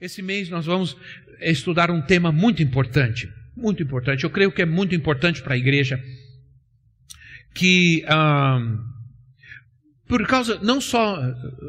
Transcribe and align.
Esse 0.00 0.22
mês 0.22 0.48
nós 0.48 0.64
vamos 0.64 0.96
estudar 1.42 1.90
um 1.90 2.00
tema 2.00 2.32
muito 2.32 2.62
importante, 2.62 3.30
muito 3.54 3.82
importante. 3.82 4.24
Eu 4.24 4.30
creio 4.30 4.50
que 4.50 4.62
é 4.62 4.66
muito 4.66 4.94
importante 4.94 5.42
para 5.42 5.54
a 5.54 5.58
igreja 5.58 6.02
que 7.52 8.02
por 10.08 10.26
causa 10.26 10.58
não 10.62 10.80
só 10.80 11.20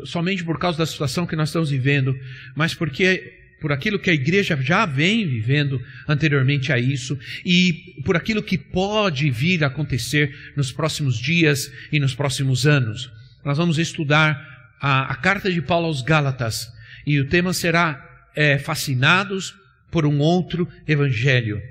somente 0.06 0.46
por 0.46 0.58
causa 0.58 0.78
da 0.78 0.86
situação 0.86 1.28
que 1.28 1.36
nós 1.36 1.50
estamos 1.50 1.72
vivendo, 1.72 2.16
mas 2.56 2.74
porque 2.74 3.40
por 3.60 3.74
aquilo 3.74 4.00
que 4.00 4.10
a 4.10 4.14
igreja 4.14 4.58
já 4.62 4.86
vem 4.86 5.28
vivendo 5.28 5.82
anteriormente 6.08 6.72
a 6.72 6.80
isso 6.80 7.20
e 7.46 8.02
por 8.06 8.16
aquilo 8.16 8.42
que 8.42 8.58
pode 8.58 9.30
vir 9.30 9.64
a 9.64 9.68
acontecer 9.68 10.34
nos 10.56 10.72
próximos 10.72 11.18
dias 11.18 11.70
e 11.92 12.00
nos 12.00 12.16
próximos 12.16 12.66
anos. 12.66 13.12
Nós 13.44 13.58
vamos 13.58 13.78
estudar 13.78 14.40
a, 14.80 15.12
a 15.12 15.16
carta 15.16 15.52
de 15.52 15.62
Paulo 15.62 15.88
aos 15.88 16.02
Gálatas 16.02 16.72
e 17.06 17.20
o 17.20 17.28
tema 17.28 17.54
será 17.54 18.11
é, 18.36 18.58
Fascinados 18.58 19.54
por 19.92 20.06
um 20.06 20.20
outro 20.20 20.68
evangelho. 20.88 21.62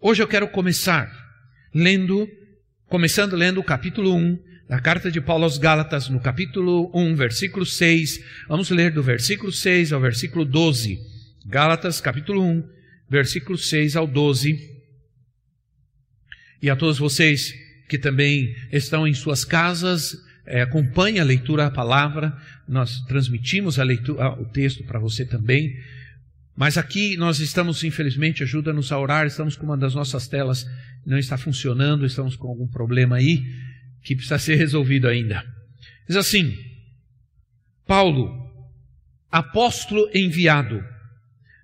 Hoje 0.00 0.22
eu 0.22 0.28
quero 0.28 0.48
começar 0.48 1.10
lendo, 1.74 2.28
começando 2.86 3.36
lendo 3.36 3.60
o 3.60 3.64
capítulo 3.64 4.14
1 4.14 4.38
da 4.68 4.80
carta 4.80 5.10
de 5.10 5.20
Paulo 5.20 5.44
aos 5.44 5.58
Gálatas, 5.58 6.08
no 6.08 6.20
capítulo 6.20 6.90
1, 6.94 7.14
versículo 7.14 7.66
6. 7.66 8.20
Vamos 8.48 8.70
ler 8.70 8.90
do 8.90 9.02
versículo 9.02 9.52
6 9.52 9.92
ao 9.92 10.00
versículo 10.00 10.44
12. 10.44 10.98
Gálatas, 11.46 12.00
capítulo 12.00 12.42
1, 12.42 12.68
versículo 13.08 13.58
6 13.58 13.96
ao 13.96 14.06
12. 14.06 14.58
E 16.62 16.70
a 16.70 16.76
todos 16.76 16.98
vocês 16.98 17.52
que 17.88 17.98
também 17.98 18.54
estão 18.72 19.06
em 19.06 19.12
suas 19.12 19.44
casas, 19.44 20.16
é, 20.46 20.62
acompanhe 20.62 21.18
a 21.18 21.24
leitura 21.24 21.64
da 21.64 21.70
palavra, 21.70 22.36
nós 22.68 23.00
transmitimos 23.02 23.78
a 23.78 23.82
leitura, 23.82 24.32
o 24.40 24.44
texto 24.44 24.84
para 24.84 24.98
você 24.98 25.24
também. 25.24 25.74
Mas 26.56 26.78
aqui 26.78 27.16
nós 27.16 27.40
estamos, 27.40 27.82
infelizmente, 27.82 28.42
ajuda-nos 28.42 28.92
a 28.92 28.98
orar, 28.98 29.26
estamos 29.26 29.56
com 29.56 29.64
uma 29.64 29.76
das 29.76 29.94
nossas 29.94 30.28
telas 30.28 30.66
não 31.04 31.18
está 31.18 31.36
funcionando, 31.36 32.06
estamos 32.06 32.36
com 32.36 32.48
algum 32.48 32.66
problema 32.66 33.16
aí 33.16 33.44
que 34.02 34.14
precisa 34.14 34.38
ser 34.38 34.56
resolvido 34.56 35.08
ainda. 35.08 35.44
Diz 36.06 36.16
assim: 36.16 36.56
Paulo, 37.86 38.50
apóstolo 39.30 40.08
enviado, 40.14 40.82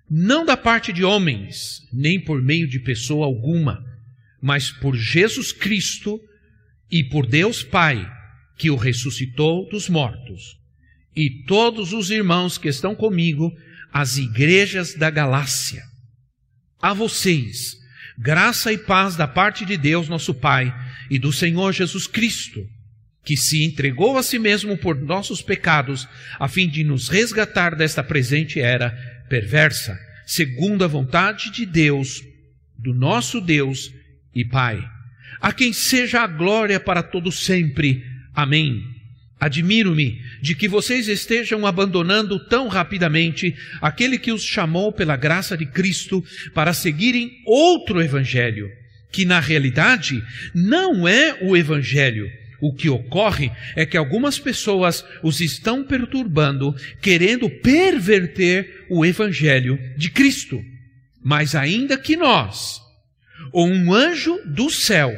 não 0.09 0.45
da 0.45 0.57
parte 0.57 0.91
de 0.91 1.03
homens, 1.03 1.87
nem 1.91 2.19
por 2.19 2.41
meio 2.41 2.67
de 2.67 2.79
pessoa 2.79 3.25
alguma, 3.25 3.83
mas 4.41 4.71
por 4.71 4.95
Jesus 4.95 5.51
Cristo 5.51 6.19
e 6.89 7.03
por 7.03 7.25
Deus 7.25 7.63
Pai, 7.63 8.05
que 8.61 8.69
o 8.69 8.75
ressuscitou 8.75 9.67
dos 9.67 9.89
mortos, 9.89 10.55
e 11.15 11.43
todos 11.47 11.93
os 11.93 12.11
irmãos 12.11 12.59
que 12.59 12.67
estão 12.67 12.93
comigo, 12.93 13.51
as 13.91 14.17
igrejas 14.17 14.93
da 14.93 15.09
Galácia. 15.09 15.81
A 16.79 16.93
vocês, 16.93 17.75
graça 18.19 18.71
e 18.71 18.77
paz 18.77 19.15
da 19.15 19.27
parte 19.27 19.65
de 19.65 19.75
Deus, 19.77 20.07
nosso 20.07 20.31
Pai, 20.31 20.71
e 21.09 21.17
do 21.17 21.33
Senhor 21.33 21.73
Jesus 21.73 22.05
Cristo, 22.05 22.63
que 23.25 23.35
se 23.35 23.63
entregou 23.63 24.15
a 24.15 24.21
si 24.21 24.37
mesmo 24.37 24.77
por 24.77 24.95
nossos 24.95 25.41
pecados, 25.41 26.07
a 26.39 26.47
fim 26.47 26.69
de 26.69 26.83
nos 26.83 27.09
resgatar 27.09 27.75
desta 27.75 28.03
presente 28.03 28.59
era 28.59 28.91
perversa, 29.27 29.97
segundo 30.23 30.85
a 30.85 30.87
vontade 30.87 31.49
de 31.49 31.65
Deus, 31.65 32.21
do 32.77 32.93
nosso 32.93 33.41
Deus 33.41 33.91
e 34.35 34.45
Pai, 34.45 34.87
a 35.41 35.51
quem 35.51 35.73
seja 35.73 36.21
a 36.21 36.27
glória 36.27 36.79
para 36.79 37.01
todo 37.01 37.31
sempre. 37.31 38.10
Amém. 38.33 38.83
Admiro-me 39.39 40.21
de 40.41 40.53
que 40.53 40.67
vocês 40.67 41.07
estejam 41.07 41.65
abandonando 41.65 42.39
tão 42.47 42.67
rapidamente 42.67 43.55
aquele 43.81 44.19
que 44.19 44.31
os 44.31 44.43
chamou 44.43 44.91
pela 44.91 45.15
graça 45.15 45.57
de 45.57 45.65
Cristo 45.65 46.23
para 46.53 46.73
seguirem 46.73 47.31
outro 47.45 48.01
evangelho 48.01 48.69
que 49.11 49.25
na 49.25 49.39
realidade 49.39 50.23
não 50.55 51.07
é 51.07 51.37
o 51.41 51.55
Evangelho. 51.55 52.29
O 52.59 52.73
que 52.73 52.89
ocorre 52.89 53.51
é 53.75 53.85
que 53.85 53.97
algumas 53.97 54.39
pessoas 54.39 55.03
os 55.23 55.41
estão 55.41 55.83
perturbando, 55.83 56.75
querendo 57.01 57.49
perverter 57.49 58.85
o 58.89 59.05
Evangelho 59.05 59.79
de 59.97 60.11
Cristo. 60.11 60.63
Mas 61.23 61.55
ainda 61.55 61.97
que 61.97 62.15
nós, 62.15 62.79
ou 63.51 63.67
um 63.67 63.93
anjo 63.93 64.39
do 64.45 64.69
céu, 64.69 65.11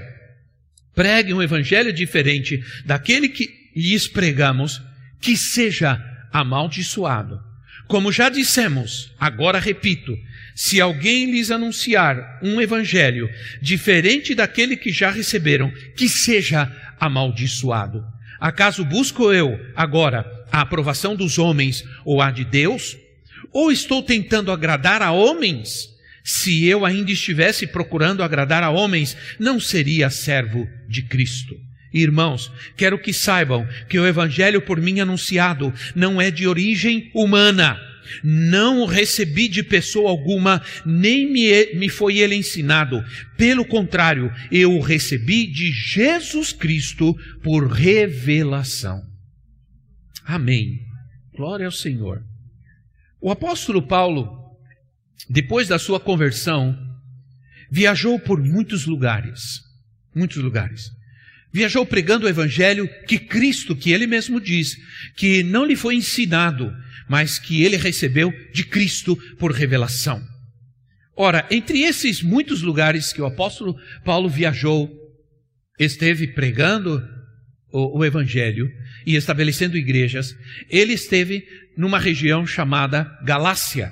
pregue 0.95 1.33
um 1.33 1.41
Evangelho 1.41 1.91
diferente 1.91 2.63
daquele 2.85 3.29
que 3.29 3.49
lhes 3.75 4.07
pregamos, 4.07 4.81
que 5.19 5.35
seja 5.35 6.01
amaldiçoado. 6.31 7.39
Como 7.87 8.11
já 8.11 8.29
dissemos, 8.29 9.11
agora 9.19 9.59
repito, 9.59 10.17
se 10.55 10.79
alguém 10.79 11.31
lhes 11.31 11.51
anunciar 11.51 12.39
um 12.41 12.61
evangelho 12.61 13.29
diferente 13.61 14.33
daquele 14.33 14.77
que 14.77 14.91
já 14.91 15.11
receberam, 15.11 15.71
que 15.95 16.07
seja 16.07 16.71
amaldiçoado. 16.99 18.03
Acaso 18.39 18.85
busco 18.85 19.31
eu 19.31 19.59
agora 19.75 20.25
a 20.51 20.61
aprovação 20.61 21.15
dos 21.15 21.37
homens 21.37 21.83
ou 22.05 22.21
a 22.21 22.31
de 22.31 22.43
Deus? 22.43 22.97
Ou 23.51 23.71
estou 23.71 24.01
tentando 24.01 24.51
agradar 24.51 25.01
a 25.01 25.11
homens? 25.11 25.92
Se 26.23 26.65
eu 26.65 26.85
ainda 26.85 27.11
estivesse 27.11 27.67
procurando 27.67 28.23
agradar 28.23 28.63
a 28.63 28.69
homens, 28.69 29.17
não 29.39 29.59
seria 29.59 30.09
servo 30.09 30.67
de 30.87 31.03
Cristo. 31.03 31.55
Irmãos, 31.93 32.51
quero 32.75 32.97
que 32.97 33.13
saibam 33.13 33.67
que 33.87 33.99
o 33.99 34.07
evangelho 34.07 34.61
por 34.61 34.79
mim 34.81 34.99
anunciado 34.99 35.73
não 35.95 36.19
é 36.21 36.31
de 36.31 36.47
origem 36.47 37.11
humana 37.13 37.77
não 38.23 38.81
o 38.81 38.85
recebi 38.85 39.47
de 39.47 39.63
pessoa 39.63 40.09
alguma, 40.09 40.61
nem 40.85 41.31
me, 41.31 41.73
me 41.75 41.89
foi 41.89 42.17
ele 42.17 42.35
ensinado. 42.35 43.03
Pelo 43.37 43.65
contrário, 43.65 44.31
eu 44.51 44.73
o 44.73 44.81
recebi 44.81 45.47
de 45.47 45.71
Jesus 45.71 46.51
Cristo 46.51 47.15
por 47.41 47.67
revelação. 47.71 49.01
Amém. 50.25 50.81
Glória 51.35 51.65
ao 51.65 51.71
Senhor. 51.71 52.23
O 53.21 53.31
apóstolo 53.31 53.81
Paulo, 53.81 54.42
depois 55.29 55.67
da 55.67 55.79
sua 55.79 55.99
conversão, 55.99 56.77
viajou 57.71 58.19
por 58.19 58.41
muitos 58.41 58.85
lugares. 58.85 59.61
Muitos 60.13 60.37
lugares. 60.37 60.91
Viajou 61.51 61.85
pregando 61.85 62.25
o 62.25 62.29
evangelho 62.29 62.89
que 63.07 63.17
Cristo, 63.17 63.75
que 63.75 63.91
ele 63.91 64.07
mesmo 64.07 64.41
diz, 64.41 64.75
que 65.15 65.43
não 65.43 65.65
lhe 65.65 65.75
foi 65.75 65.95
ensinado, 65.95 66.75
mas 67.07 67.37
que 67.37 67.63
ele 67.63 67.77
recebeu 67.77 68.33
de 68.53 68.63
Cristo 68.63 69.15
por 69.37 69.51
revelação. 69.51 70.21
Ora, 71.15 71.45
entre 71.51 71.81
esses 71.81 72.23
muitos 72.23 72.61
lugares 72.61 73.13
que 73.13 73.21
o 73.21 73.25
apóstolo 73.25 73.77
Paulo 74.03 74.27
viajou, 74.27 74.91
esteve 75.79 76.27
pregando 76.27 77.07
o, 77.71 77.99
o 77.99 78.05
Evangelho 78.05 78.71
e 79.05 79.15
estabelecendo 79.15 79.77
igrejas, 79.77 80.35
ele 80.69 80.93
esteve 80.93 81.47
numa 81.77 81.99
região 81.99 82.45
chamada 82.47 83.03
Galácia. 83.23 83.91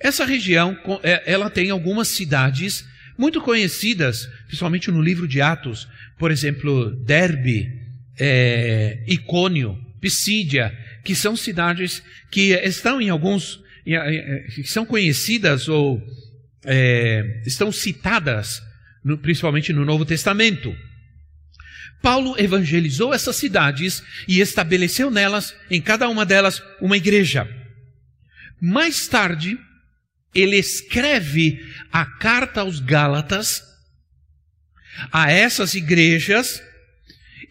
Essa 0.00 0.24
região, 0.24 0.78
é, 1.02 1.30
ela 1.30 1.50
tem 1.50 1.70
algumas 1.70 2.08
cidades 2.08 2.84
muito 3.18 3.40
conhecidas, 3.42 4.26
principalmente 4.46 4.90
no 4.90 5.02
livro 5.02 5.28
de 5.28 5.42
Atos, 5.42 5.86
por 6.18 6.30
exemplo, 6.30 6.90
Derbe, 7.04 7.68
é, 8.18 9.04
Icônio, 9.06 9.76
Pisídia, 10.00 10.74
que 11.04 11.14
são 11.14 11.36
cidades 11.36 12.02
que 12.30 12.52
estão 12.52 13.00
em 13.00 13.10
alguns, 13.10 13.60
que 14.54 14.64
são 14.64 14.86
conhecidas 14.86 15.68
ou 15.68 16.02
é, 16.64 17.42
estão 17.46 17.70
citadas, 17.70 18.62
no, 19.04 19.18
principalmente 19.18 19.70
no 19.72 19.84
Novo 19.84 20.06
Testamento. 20.06 20.74
Paulo 22.02 22.34
evangelizou 22.38 23.12
essas 23.12 23.36
cidades 23.36 24.02
e 24.26 24.40
estabeleceu 24.40 25.10
nelas, 25.10 25.54
em 25.70 25.80
cada 25.80 26.08
uma 26.08 26.24
delas, 26.24 26.62
uma 26.80 26.96
igreja. 26.96 27.46
Mais 28.58 29.06
tarde, 29.06 29.58
ele 30.34 30.56
escreve 30.56 31.60
a 31.92 32.04
carta 32.04 32.60
aos 32.60 32.80
Gálatas 32.80 33.62
a 35.12 35.30
essas 35.30 35.74
igrejas 35.74 36.62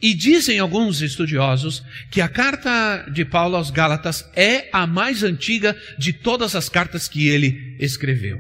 E 0.02 0.14
dizem 0.14 0.60
alguns 0.60 1.02
estudiosos 1.02 1.84
que 2.10 2.22
a 2.22 2.30
carta 2.30 3.06
de 3.12 3.26
Paulo 3.26 3.58
aos 3.58 3.70
Gálatas 3.70 4.26
é 4.34 4.70
a 4.72 4.88
mais 4.88 5.24
antiga 5.24 5.76
de 5.98 6.14
todas 6.14 6.56
as 6.56 6.70
cartas 6.70 7.10
que 7.10 7.28
ele 7.28 7.76
escreveu. 7.80 8.40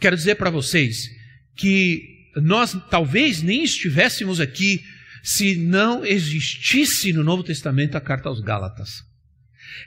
Quero 0.00 0.16
dizer 0.16 0.34
para 0.34 0.50
vocês 0.50 1.08
que 1.56 2.02
nós 2.34 2.76
talvez 2.90 3.40
nem 3.40 3.62
estivéssemos 3.62 4.40
aqui 4.40 4.82
se 5.22 5.54
não 5.54 6.04
existisse 6.04 7.12
no 7.12 7.22
Novo 7.22 7.44
Testamento 7.44 7.96
a 7.96 8.00
carta 8.00 8.28
aos 8.28 8.40
Gálatas. 8.40 9.04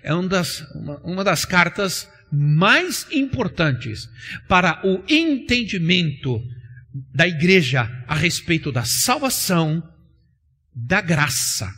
É 0.02 0.14
uma 0.14 0.30
das, 0.30 0.62
uma, 0.74 0.98
uma 1.04 1.24
das 1.24 1.44
cartas 1.44 2.08
mais 2.34 3.06
importantes 3.12 4.10
para 4.48 4.82
o 4.84 5.04
entendimento 5.08 6.42
da 7.14 7.28
igreja 7.28 7.90
a 8.08 8.16
respeito 8.16 8.72
da 8.72 8.84
salvação, 8.84 9.84
da 10.76 11.00
graça. 11.00 11.72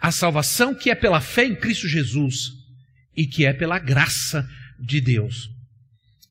A 0.00 0.10
salvação 0.10 0.74
que 0.74 0.90
é 0.90 0.94
pela 0.94 1.20
fé 1.20 1.44
em 1.44 1.54
Cristo 1.54 1.86
Jesus 1.86 2.52
e 3.14 3.26
que 3.26 3.44
é 3.44 3.52
pela 3.52 3.78
graça 3.78 4.48
de 4.80 5.02
Deus. 5.02 5.50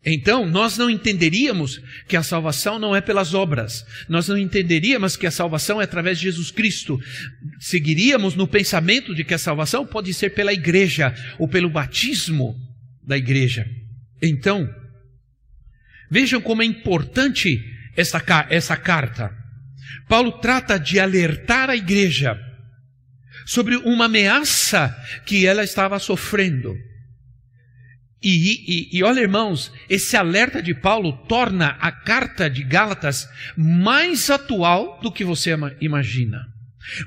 Então, 0.04 0.48
nós 0.48 0.78
não 0.78 0.88
entenderíamos 0.90 1.82
que 2.08 2.16
a 2.16 2.22
salvação 2.22 2.78
não 2.78 2.96
é 2.96 3.02
pelas 3.02 3.34
obras, 3.34 3.84
nós 4.08 4.28
não 4.28 4.38
entenderíamos 4.38 5.16
que 5.16 5.26
a 5.26 5.32
salvação 5.32 5.82
é 5.82 5.84
através 5.84 6.20
de 6.20 6.26
Jesus 6.26 6.52
Cristo. 6.52 7.00
Seguiríamos 7.60 8.36
no 8.36 8.48
pensamento 8.48 9.16
de 9.16 9.24
que 9.24 9.34
a 9.34 9.40
salvação 9.40 9.86
pode 9.86 10.14
ser 10.14 10.32
pela 10.32 10.54
igreja 10.54 11.14
ou 11.40 11.48
pelo 11.48 11.72
batismo 11.72 12.56
da 13.06 13.18
igreja. 13.18 13.66
Então, 14.22 14.68
vejam 16.10 16.42
como 16.42 16.62
é 16.62 16.66
importante 16.66 17.62
essa, 17.96 18.24
essa 18.50 18.76
carta. 18.76 19.32
Paulo 20.08 20.34
trata 20.34 20.78
de 20.78 21.00
alertar 21.00 21.70
a 21.70 21.76
igreja 21.76 22.40
sobre 23.46 23.76
uma 23.78 24.06
ameaça 24.06 24.96
que 25.26 25.46
ela 25.46 25.64
estava 25.64 26.00
sofrendo. 26.00 26.76
E, 28.22 28.90
e, 28.98 28.98
e, 28.98 29.04
olha, 29.04 29.20
irmãos, 29.20 29.72
esse 29.88 30.18
alerta 30.18 30.62
de 30.62 30.74
Paulo 30.74 31.14
torna 31.28 31.78
a 31.80 31.92
carta 31.92 32.50
de 32.50 32.64
Gálatas 32.64 33.30
mais 33.56 34.32
atual 34.32 35.00
do 35.02 35.12
que 35.12 35.24
você 35.24 35.56
imagina. 35.80 36.42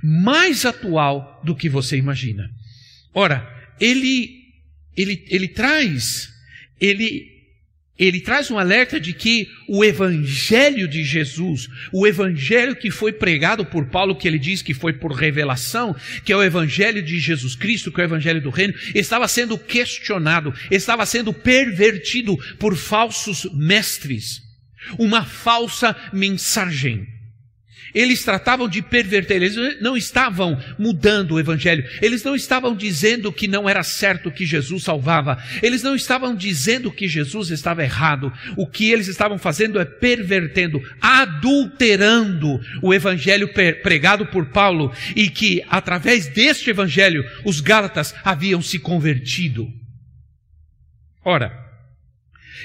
Mais 0.02 0.64
atual 0.64 1.42
do 1.44 1.56
que 1.56 1.68
você 1.68 1.96
imagina. 1.96 2.48
Ora, 3.12 3.48
ele, 3.80 4.37
ele, 4.98 5.24
ele 5.28 5.48
traz, 5.48 6.28
ele 6.80 7.38
ele 7.98 8.20
traz 8.20 8.48
um 8.48 8.56
alerta 8.56 9.00
de 9.00 9.12
que 9.12 9.48
o 9.68 9.84
evangelho 9.84 10.86
de 10.86 11.02
Jesus, 11.02 11.66
o 11.92 12.06
evangelho 12.06 12.76
que 12.76 12.92
foi 12.92 13.12
pregado 13.12 13.64
por 13.64 13.86
Paulo, 13.86 14.14
que 14.14 14.28
ele 14.28 14.38
diz 14.38 14.62
que 14.62 14.72
foi 14.72 14.92
por 14.92 15.10
revelação, 15.10 15.96
que 16.24 16.32
é 16.32 16.36
o 16.36 16.42
evangelho 16.42 17.02
de 17.02 17.18
Jesus 17.18 17.56
Cristo, 17.56 17.90
que 17.90 18.00
é 18.00 18.04
o 18.04 18.06
evangelho 18.06 18.40
do 18.40 18.50
reino, 18.50 18.72
estava 18.94 19.26
sendo 19.26 19.58
questionado, 19.58 20.54
estava 20.70 21.04
sendo 21.04 21.32
pervertido 21.32 22.36
por 22.56 22.76
falsos 22.76 23.48
mestres, 23.52 24.42
uma 24.96 25.24
falsa 25.24 25.96
mensagem. 26.12 27.17
Eles 27.94 28.24
tratavam 28.24 28.68
de 28.68 28.82
perverter, 28.82 29.36
eles 29.36 29.80
não 29.80 29.96
estavam 29.96 30.58
mudando 30.78 31.32
o 31.32 31.40
evangelho, 31.40 31.84
eles 32.02 32.22
não 32.22 32.34
estavam 32.34 32.74
dizendo 32.74 33.32
que 33.32 33.48
não 33.48 33.68
era 33.68 33.82
certo 33.82 34.30
que 34.30 34.46
Jesus 34.46 34.84
salvava, 34.84 35.42
eles 35.62 35.82
não 35.82 35.94
estavam 35.94 36.34
dizendo 36.34 36.90
que 36.90 37.08
Jesus 37.08 37.50
estava 37.50 37.82
errado. 37.82 38.32
O 38.56 38.66
que 38.66 38.90
eles 38.90 39.08
estavam 39.08 39.38
fazendo 39.38 39.80
é 39.80 39.84
pervertendo, 39.84 40.80
adulterando 41.00 42.60
o 42.82 42.92
evangelho 42.92 43.52
pregado 43.82 44.26
por 44.26 44.46
Paulo 44.46 44.92
e 45.14 45.28
que 45.28 45.62
através 45.68 46.26
deste 46.26 46.70
evangelho 46.70 47.24
os 47.44 47.60
Gálatas 47.60 48.14
haviam 48.24 48.62
se 48.62 48.78
convertido. 48.78 49.66
Ora, 51.24 51.67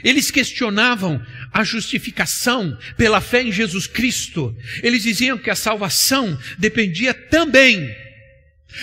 eles 0.03 0.31
questionavam 0.31 1.21
a 1.51 1.63
justificação 1.63 2.77
pela 2.97 3.19
fé 3.19 3.43
em 3.43 3.51
Jesus 3.51 3.87
Cristo. 3.87 4.55
Eles 4.81 5.03
diziam 5.03 5.37
que 5.37 5.49
a 5.49 5.55
salvação 5.55 6.37
dependia 6.57 7.13
também, 7.13 7.93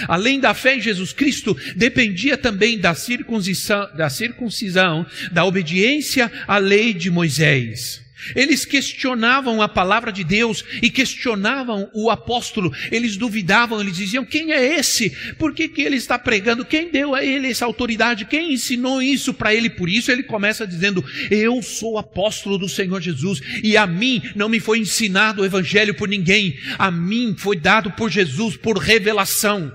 além 0.07 0.39
da 0.39 0.55
fé 0.55 0.77
em 0.77 0.81
Jesus 0.81 1.13
Cristo, 1.13 1.57
dependia 1.75 2.37
também 2.37 2.79
da 2.79 2.95
circuncisão, 2.95 3.89
da, 3.97 4.11
circuncisão, 4.11 5.07
da 5.33 5.45
obediência 5.45 6.31
à 6.47 6.59
lei 6.59 6.93
de 6.95 7.11
Moisés. 7.11 8.01
Eles 8.35 8.65
questionavam 8.65 9.63
a 9.63 9.69
palavra 9.69 10.13
de 10.13 10.25
Deus 10.25 10.65
e 10.83 10.91
questionavam 10.91 11.91
o 11.95 12.11
apóstolo. 12.11 12.73
Eles 12.91 13.17
duvidavam, 13.17 13.81
eles 13.81 13.97
diziam: 13.97 14.25
quem 14.25 14.53
é 14.53 14.79
esse? 14.79 15.11
Por 15.39 15.55
que, 15.55 15.69
que 15.69 15.83
ele 15.83 15.97
está 15.97 16.19
pregando? 16.19 16.65
Quem 16.65 16.91
deu 16.91 17.15
a 17.15 17.25
ele 17.25 17.49
essa 17.49 17.65
autoridade? 17.65 18.25
Quem 18.25 18.53
ensinou 18.53 19.03
isso 19.03 19.35
para 19.35 19.55
ele? 19.55 19.71
Por 19.71 19.89
isso 19.89 20.11
ele 20.11 20.23
começa 20.23 20.67
dizendo: 20.67 21.05
Eu 21.31 21.63
sou 21.63 21.99
apóstolo 21.99 22.59
do 22.59 22.69
Senhor 22.69 23.01
Jesus 23.01 23.41
e 23.63 23.77
a 23.77 23.87
mim 23.87 24.23
não 24.35 24.49
me 24.49 24.61
foi 24.61 24.79
ensinado 24.79 25.43
o 25.43 25.45
evangelho 25.45 25.95
por 25.95 26.09
ninguém, 26.09 26.59
a 26.79 26.91
mim 26.91 27.35
foi 27.37 27.57
dado 27.57 27.91
por 27.93 28.11
Jesus 28.11 28.57
por 28.57 28.79
revelação. 28.79 29.73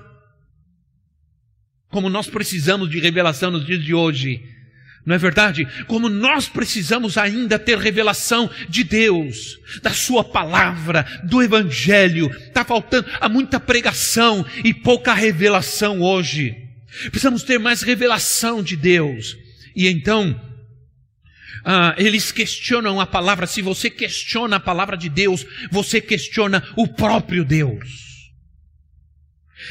Como 1.88 2.10
nós 2.10 2.26
precisamos 2.26 2.90
de 2.90 2.98
revelação 2.98 3.50
nos 3.50 3.64
dias 3.64 3.82
de 3.82 3.94
hoje. 3.94 4.55
Não 5.06 5.14
é 5.14 5.18
verdade? 5.18 5.64
Como 5.86 6.08
nós 6.08 6.48
precisamos 6.48 7.16
ainda 7.16 7.60
ter 7.60 7.78
revelação 7.78 8.50
de 8.68 8.82
Deus, 8.82 9.56
da 9.80 9.90
Sua 9.90 10.24
palavra, 10.24 11.06
do 11.22 11.40
Evangelho. 11.40 12.28
Está 12.48 12.64
faltando 12.64 13.08
há 13.20 13.28
muita 13.28 13.60
pregação 13.60 14.44
e 14.64 14.74
pouca 14.74 15.14
revelação 15.14 16.00
hoje. 16.00 16.56
Precisamos 17.10 17.44
ter 17.44 17.56
mais 17.56 17.82
revelação 17.82 18.60
de 18.64 18.74
Deus. 18.74 19.36
E 19.76 19.86
então, 19.86 20.40
ah, 21.64 21.94
eles 21.96 22.32
questionam 22.32 23.00
a 23.00 23.06
palavra. 23.06 23.46
Se 23.46 23.62
você 23.62 23.88
questiona 23.88 24.56
a 24.56 24.60
palavra 24.60 24.96
de 24.96 25.08
Deus, 25.08 25.46
você 25.70 26.00
questiona 26.00 26.64
o 26.74 26.88
próprio 26.88 27.44
Deus. 27.44 28.32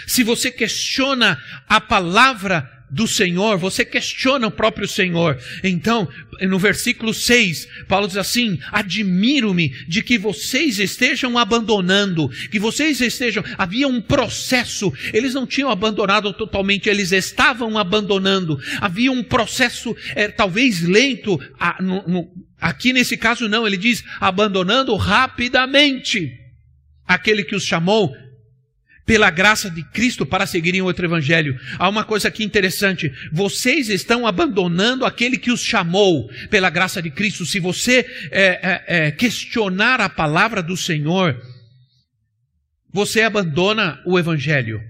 Se 0.07 0.23
você 0.23 0.49
questiona 0.49 1.37
a 1.67 1.81
palavra 1.81 2.74
do 2.89 3.07
Senhor, 3.07 3.57
você 3.57 3.83
questiona 3.83 4.47
o 4.47 4.51
próprio 4.51 4.87
Senhor. 4.87 5.37
Então, 5.63 6.07
no 6.41 6.59
versículo 6.59 7.13
6, 7.13 7.67
Paulo 7.87 8.07
diz 8.07 8.17
assim: 8.17 8.59
Admiro-me 8.71 9.69
de 9.87 10.03
que 10.03 10.17
vocês 10.17 10.79
estejam 10.79 11.37
abandonando, 11.37 12.29
que 12.51 12.59
vocês 12.59 13.01
estejam. 13.01 13.43
Havia 13.57 13.87
um 13.87 14.01
processo, 14.01 14.93
eles 15.13 15.33
não 15.33 15.47
tinham 15.47 15.69
abandonado 15.69 16.31
totalmente, 16.33 16.89
eles 16.89 17.11
estavam 17.11 17.77
abandonando. 17.77 18.59
Havia 18.79 19.11
um 19.11 19.23
processo, 19.23 19.95
é, 20.15 20.27
talvez 20.27 20.81
lento, 20.81 21.39
a, 21.59 21.81
no, 21.81 22.07
no, 22.07 22.27
aqui 22.59 22.93
nesse 22.93 23.17
caso 23.17 23.49
não, 23.49 23.65
ele 23.65 23.77
diz 23.77 24.03
abandonando 24.19 24.95
rapidamente 24.95 26.31
aquele 27.07 27.43
que 27.43 27.55
os 27.55 27.63
chamou 27.63 28.15
pela 29.05 29.29
graça 29.29 29.69
de 29.69 29.83
Cristo 29.83 30.25
para 30.25 30.47
seguirem 30.47 30.81
outro 30.81 31.05
evangelho. 31.05 31.59
Há 31.77 31.87
uma 31.87 32.03
coisa 32.03 32.27
aqui 32.27 32.43
interessante. 32.43 33.11
Vocês 33.31 33.89
estão 33.89 34.25
abandonando 34.25 35.05
aquele 35.05 35.37
que 35.37 35.51
os 35.51 35.61
chamou 35.61 36.27
pela 36.49 36.69
graça 36.69 37.01
de 37.01 37.11
Cristo. 37.11 37.45
Se 37.45 37.59
você 37.59 38.05
é, 38.31 38.41
é, 38.41 38.83
é, 38.87 39.11
questionar 39.11 40.01
a 40.01 40.09
palavra 40.09 40.63
do 40.63 40.75
Senhor, 40.75 41.39
você 42.91 43.21
abandona 43.21 44.01
o 44.05 44.17
evangelho. 44.17 44.81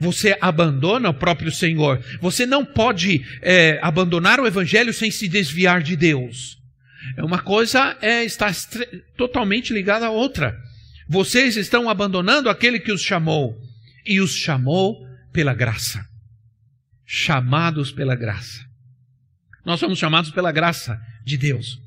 Você 0.00 0.36
abandona 0.40 1.10
o 1.10 1.14
próprio 1.14 1.52
Senhor. 1.52 2.02
Você 2.20 2.46
não 2.46 2.64
pode 2.64 3.24
é, 3.42 3.78
abandonar 3.82 4.40
o 4.40 4.46
evangelho 4.46 4.92
sem 4.92 5.10
se 5.10 5.28
desviar 5.28 5.82
de 5.82 5.94
Deus. 5.94 6.56
É 7.16 7.22
uma 7.22 7.38
coisa 7.38 7.96
é 8.00 8.24
está 8.24 8.50
totalmente 9.16 9.72
ligada 9.72 10.06
à 10.06 10.10
outra. 10.10 10.56
Vocês 11.08 11.56
estão 11.56 11.88
abandonando 11.88 12.50
aquele 12.50 12.80
que 12.80 12.92
os 12.92 13.00
chamou 13.00 13.56
e 14.04 14.20
os 14.20 14.34
chamou 14.34 15.06
pela 15.32 15.54
graça. 15.54 16.04
Chamados 17.04 17.92
pela 17.92 18.16
graça. 18.16 18.64
Nós 19.64 19.78
somos 19.78 19.98
chamados 19.98 20.30
pela 20.30 20.50
graça 20.50 21.00
de 21.24 21.36
Deus. 21.36 21.80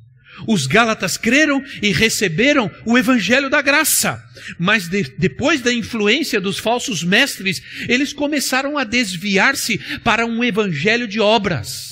Os 0.48 0.68
Gálatas 0.68 1.18
creram 1.18 1.62
e 1.82 1.92
receberam 1.92 2.72
o 2.86 2.98
evangelho 2.98 3.50
da 3.50 3.62
graça, 3.62 4.24
mas 4.58 4.88
de, 4.88 5.04
depois 5.18 5.60
da 5.62 5.74
influência 5.74 6.40
dos 6.40 6.60
falsos 6.60 7.04
mestres, 7.04 7.62
eles 7.90 8.14
começaram 8.14 8.78
a 8.78 8.84
desviar-se 8.84 9.78
para 10.00 10.26
um 10.26 10.44
evangelho 10.44 11.08
de 11.08 11.20
obras. 11.20 11.90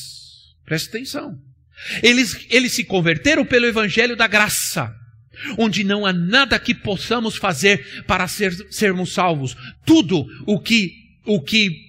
Presta 0.63 0.95
atenção. 0.95 1.37
Eles, 2.01 2.45
eles 2.49 2.71
se 2.71 2.85
converteram 2.85 3.45
pelo 3.45 3.65
evangelho 3.65 4.15
da 4.15 4.27
graça 4.27 4.96
onde 5.57 5.83
não 5.83 6.05
há 6.05 6.13
nada 6.13 6.59
que 6.59 6.73
possamos 6.73 7.37
fazer 7.37 8.03
para 8.05 8.27
ser, 8.27 8.53
sermos 8.69 9.13
salvos. 9.13 9.55
Tudo 9.85 10.25
o 10.45 10.59
que, 10.59 10.93
o 11.25 11.41
que 11.41 11.87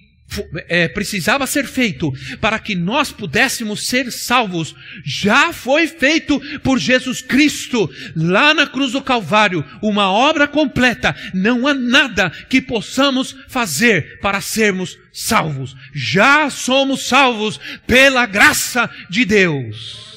é, 0.67 0.87
precisava 0.87 1.47
ser 1.47 1.65
feito 1.65 2.11
para 2.39 2.59
que 2.59 2.75
nós 2.75 3.11
pudéssemos 3.11 3.87
ser 3.87 4.11
salvos, 4.11 4.75
já 5.03 5.51
foi 5.51 5.87
feito 5.87 6.39
por 6.59 6.77
Jesus 6.77 7.21
Cristo, 7.21 7.89
lá 8.15 8.53
na 8.53 8.67
cruz 8.67 8.91
do 8.91 9.01
Calvário, 9.01 9.65
uma 9.81 10.11
obra 10.11 10.47
completa. 10.47 11.15
Não 11.33 11.67
há 11.67 11.73
nada 11.73 12.29
que 12.49 12.61
possamos 12.61 13.35
fazer 13.47 14.19
para 14.19 14.41
sermos 14.41 14.97
salvos. 15.11 15.75
Já 15.93 16.49
somos 16.49 17.07
salvos 17.07 17.59
pela 17.87 18.25
graça 18.25 18.89
de 19.09 19.25
Deus. 19.25 20.09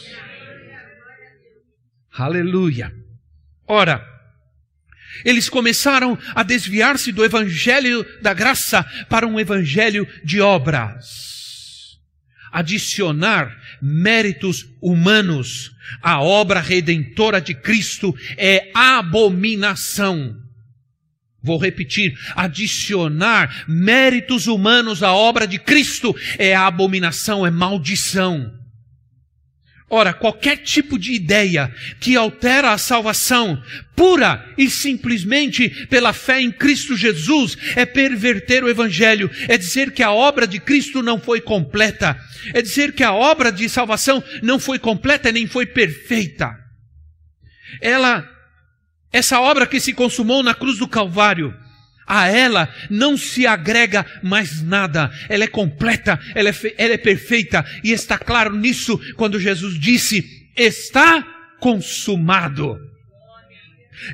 Aleluia. 2.12 3.01
Ora, 3.72 4.06
eles 5.24 5.48
começaram 5.48 6.18
a 6.34 6.42
desviar-se 6.42 7.10
do 7.10 7.24
evangelho 7.24 8.04
da 8.20 8.34
graça 8.34 8.84
para 9.08 9.26
um 9.26 9.40
evangelho 9.40 10.06
de 10.22 10.42
obras. 10.42 11.98
Adicionar 12.52 13.50
méritos 13.80 14.66
humanos 14.78 15.74
à 16.02 16.20
obra 16.20 16.60
redentora 16.60 17.40
de 17.40 17.54
Cristo 17.54 18.14
é 18.36 18.70
abominação. 18.74 20.36
Vou 21.42 21.56
repetir: 21.56 22.12
adicionar 22.36 23.64
méritos 23.66 24.48
humanos 24.48 25.02
à 25.02 25.14
obra 25.14 25.46
de 25.46 25.58
Cristo 25.58 26.14
é 26.38 26.54
abominação, 26.54 27.46
é 27.46 27.50
maldição. 27.50 28.61
Ora, 29.94 30.14
qualquer 30.14 30.56
tipo 30.56 30.98
de 30.98 31.12
ideia 31.12 31.70
que 32.00 32.16
altera 32.16 32.72
a 32.72 32.78
salvação, 32.78 33.62
pura 33.94 34.42
e 34.56 34.70
simplesmente 34.70 35.68
pela 35.88 36.14
fé 36.14 36.40
em 36.40 36.50
Cristo 36.50 36.96
Jesus, 36.96 37.58
é 37.76 37.84
perverter 37.84 38.64
o 38.64 38.70
Evangelho, 38.70 39.30
é 39.46 39.58
dizer 39.58 39.92
que 39.92 40.02
a 40.02 40.10
obra 40.10 40.46
de 40.46 40.58
Cristo 40.58 41.02
não 41.02 41.20
foi 41.20 41.42
completa, 41.42 42.18
é 42.54 42.62
dizer 42.62 42.94
que 42.94 43.04
a 43.04 43.12
obra 43.12 43.52
de 43.52 43.68
salvação 43.68 44.24
não 44.42 44.58
foi 44.58 44.78
completa 44.78 45.30
nem 45.30 45.46
foi 45.46 45.66
perfeita. 45.66 46.56
Ela, 47.78 48.26
essa 49.12 49.42
obra 49.42 49.66
que 49.66 49.78
se 49.78 49.92
consumou 49.92 50.42
na 50.42 50.54
cruz 50.54 50.78
do 50.78 50.88
Calvário, 50.88 51.54
a 52.06 52.28
ela 52.28 52.68
não 52.90 53.16
se 53.16 53.46
agrega 53.46 54.04
mais 54.22 54.62
nada, 54.62 55.10
ela 55.28 55.44
é 55.44 55.48
completa, 55.48 56.18
ela 56.34 56.48
é, 56.48 56.54
ela 56.76 56.94
é 56.94 56.98
perfeita, 56.98 57.64
e 57.82 57.92
está 57.92 58.18
claro 58.18 58.54
nisso 58.54 58.98
quando 59.16 59.40
Jesus 59.40 59.78
disse: 59.78 60.24
Está 60.56 61.22
consumado. 61.60 62.78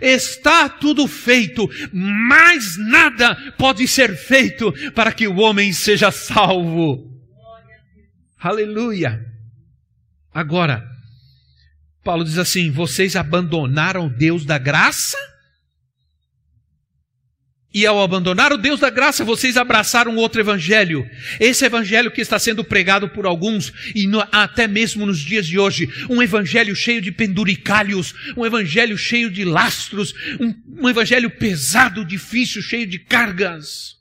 Está 0.02 0.68
tudo 0.68 1.06
feito, 1.06 1.66
mais 1.92 2.76
nada 2.76 3.34
pode 3.56 3.88
ser 3.88 4.14
feito 4.16 4.70
para 4.92 5.12
que 5.12 5.26
o 5.26 5.36
homem 5.36 5.72
seja 5.72 6.10
salvo. 6.10 7.08
Aleluia. 8.38 9.24
Agora, 10.32 10.84
Paulo 12.04 12.24
diz 12.24 12.38
assim: 12.38 12.70
vocês 12.70 13.16
abandonaram 13.16 14.08
Deus 14.08 14.44
da 14.44 14.58
graça 14.58 15.16
e 17.72 17.84
ao 17.84 18.02
abandonar 18.02 18.50
o 18.50 18.56
Deus 18.56 18.80
da 18.80 18.88
graça, 18.88 19.22
vocês 19.24 19.58
abraçaram 19.58 20.16
outro 20.16 20.40
evangelho. 20.40 21.08
Esse 21.38 21.66
evangelho 21.66 22.10
que 22.10 22.22
está 22.22 22.38
sendo 22.38 22.64
pregado 22.64 23.10
por 23.10 23.26
alguns, 23.26 23.72
e 23.94 24.06
no, 24.06 24.20
até 24.32 24.66
mesmo 24.66 25.04
nos 25.04 25.18
dias 25.18 25.46
de 25.46 25.58
hoje, 25.58 25.86
um 26.08 26.22
evangelho 26.22 26.74
cheio 26.74 27.02
de 27.02 27.12
penduricalhos, 27.12 28.14
um 28.36 28.46
evangelho 28.46 28.96
cheio 28.96 29.30
de 29.30 29.44
lastros, 29.44 30.14
um, 30.40 30.82
um 30.82 30.88
evangelho 30.88 31.30
pesado, 31.30 32.06
difícil, 32.06 32.62
cheio 32.62 32.86
de 32.86 32.98
cargas. 32.98 33.98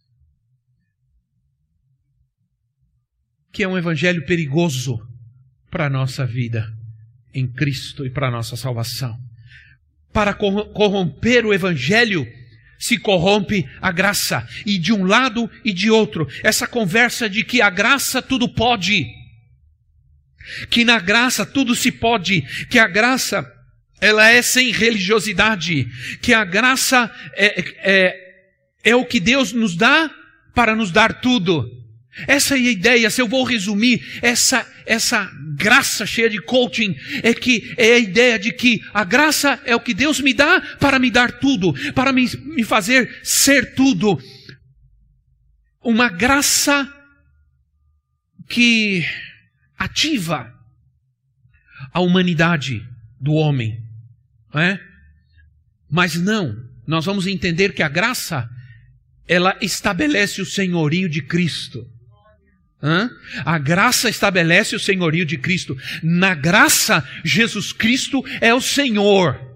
Que 3.51 3.63
é 3.63 3.67
um 3.67 3.77
evangelho 3.77 4.25
perigoso 4.25 4.97
para 5.69 5.87
a 5.87 5.89
nossa 5.89 6.25
vida 6.25 6.73
em 7.33 7.45
Cristo 7.45 8.05
e 8.05 8.09
para 8.09 8.29
a 8.29 8.31
nossa 8.31 8.55
salvação. 8.55 9.19
Para 10.13 10.33
corromper 10.33 11.45
o 11.45 11.53
evangelho, 11.53 12.25
se 12.77 12.97
corrompe 12.97 13.67
a 13.81 13.91
graça, 13.91 14.47
e 14.65 14.77
de 14.77 14.93
um 14.93 15.03
lado 15.03 15.49
e 15.63 15.73
de 15.73 15.89
outro. 15.89 16.27
Essa 16.43 16.67
conversa 16.67 17.29
de 17.29 17.43
que 17.43 17.61
a 17.61 17.69
graça 17.69 18.21
tudo 18.21 18.47
pode, 18.47 19.05
que 20.69 20.85
na 20.85 20.99
graça 20.99 21.45
tudo 21.45 21.75
se 21.75 21.91
pode, 21.91 22.41
que 22.69 22.79
a 22.79 22.87
graça 22.87 23.45
ela 23.99 24.29
é 24.29 24.41
sem 24.41 24.71
religiosidade, 24.71 25.87
que 26.21 26.33
a 26.33 26.45
graça 26.45 27.11
é, 27.33 27.63
é, 27.79 28.33
é 28.83 28.95
o 28.95 29.05
que 29.05 29.19
Deus 29.19 29.51
nos 29.51 29.75
dá 29.75 30.09
para 30.53 30.75
nos 30.75 30.91
dar 30.91 31.21
tudo. 31.21 31.76
Essa 32.25 32.55
é 32.55 32.57
a 32.57 32.71
ideia, 32.71 33.09
se 33.09 33.21
eu 33.21 33.27
vou 33.27 33.43
resumir, 33.43 34.01
essa, 34.21 34.65
essa 34.85 35.29
graça 35.55 36.05
cheia 36.05 36.29
de 36.29 36.41
coaching, 36.41 36.95
é 37.21 37.33
que 37.33 37.73
é 37.77 37.93
a 37.93 37.99
ideia 37.99 38.39
de 38.39 38.51
que 38.51 38.81
a 38.93 39.03
graça 39.03 39.61
é 39.65 39.75
o 39.75 39.79
que 39.79 39.93
Deus 39.93 40.19
me 40.19 40.33
dá 40.33 40.61
para 40.79 40.97
me 40.97 41.11
dar 41.11 41.39
tudo, 41.39 41.73
para 41.93 42.11
me, 42.11 42.27
me 42.45 42.63
fazer 42.63 43.19
ser 43.23 43.75
tudo. 43.75 44.19
Uma 45.81 46.09
graça 46.09 46.91
que 48.49 49.05
ativa 49.77 50.53
a 51.93 51.99
humanidade 51.99 52.83
do 53.19 53.33
homem. 53.33 53.83
Não 54.53 54.61
é? 54.61 54.79
Mas 55.89 56.15
não, 56.15 56.55
nós 56.85 57.05
vamos 57.05 57.27
entender 57.27 57.73
que 57.73 57.83
a 57.83 57.89
graça, 57.89 58.49
ela 59.27 59.57
estabelece 59.61 60.41
o 60.41 60.45
senhorio 60.45 61.09
de 61.09 61.21
Cristo. 61.21 61.85
Hã? 62.81 63.09
A 63.43 63.57
graça 63.57 64.09
estabelece 64.09 64.75
o 64.75 64.79
senhorio 64.79 65.25
de 65.25 65.37
Cristo. 65.37 65.75
Na 66.03 66.35
graça, 66.35 67.03
Jesus 67.23 67.73
Cristo 67.73 68.23
é 68.39 68.53
o 68.53 68.61
Senhor. 68.61 69.47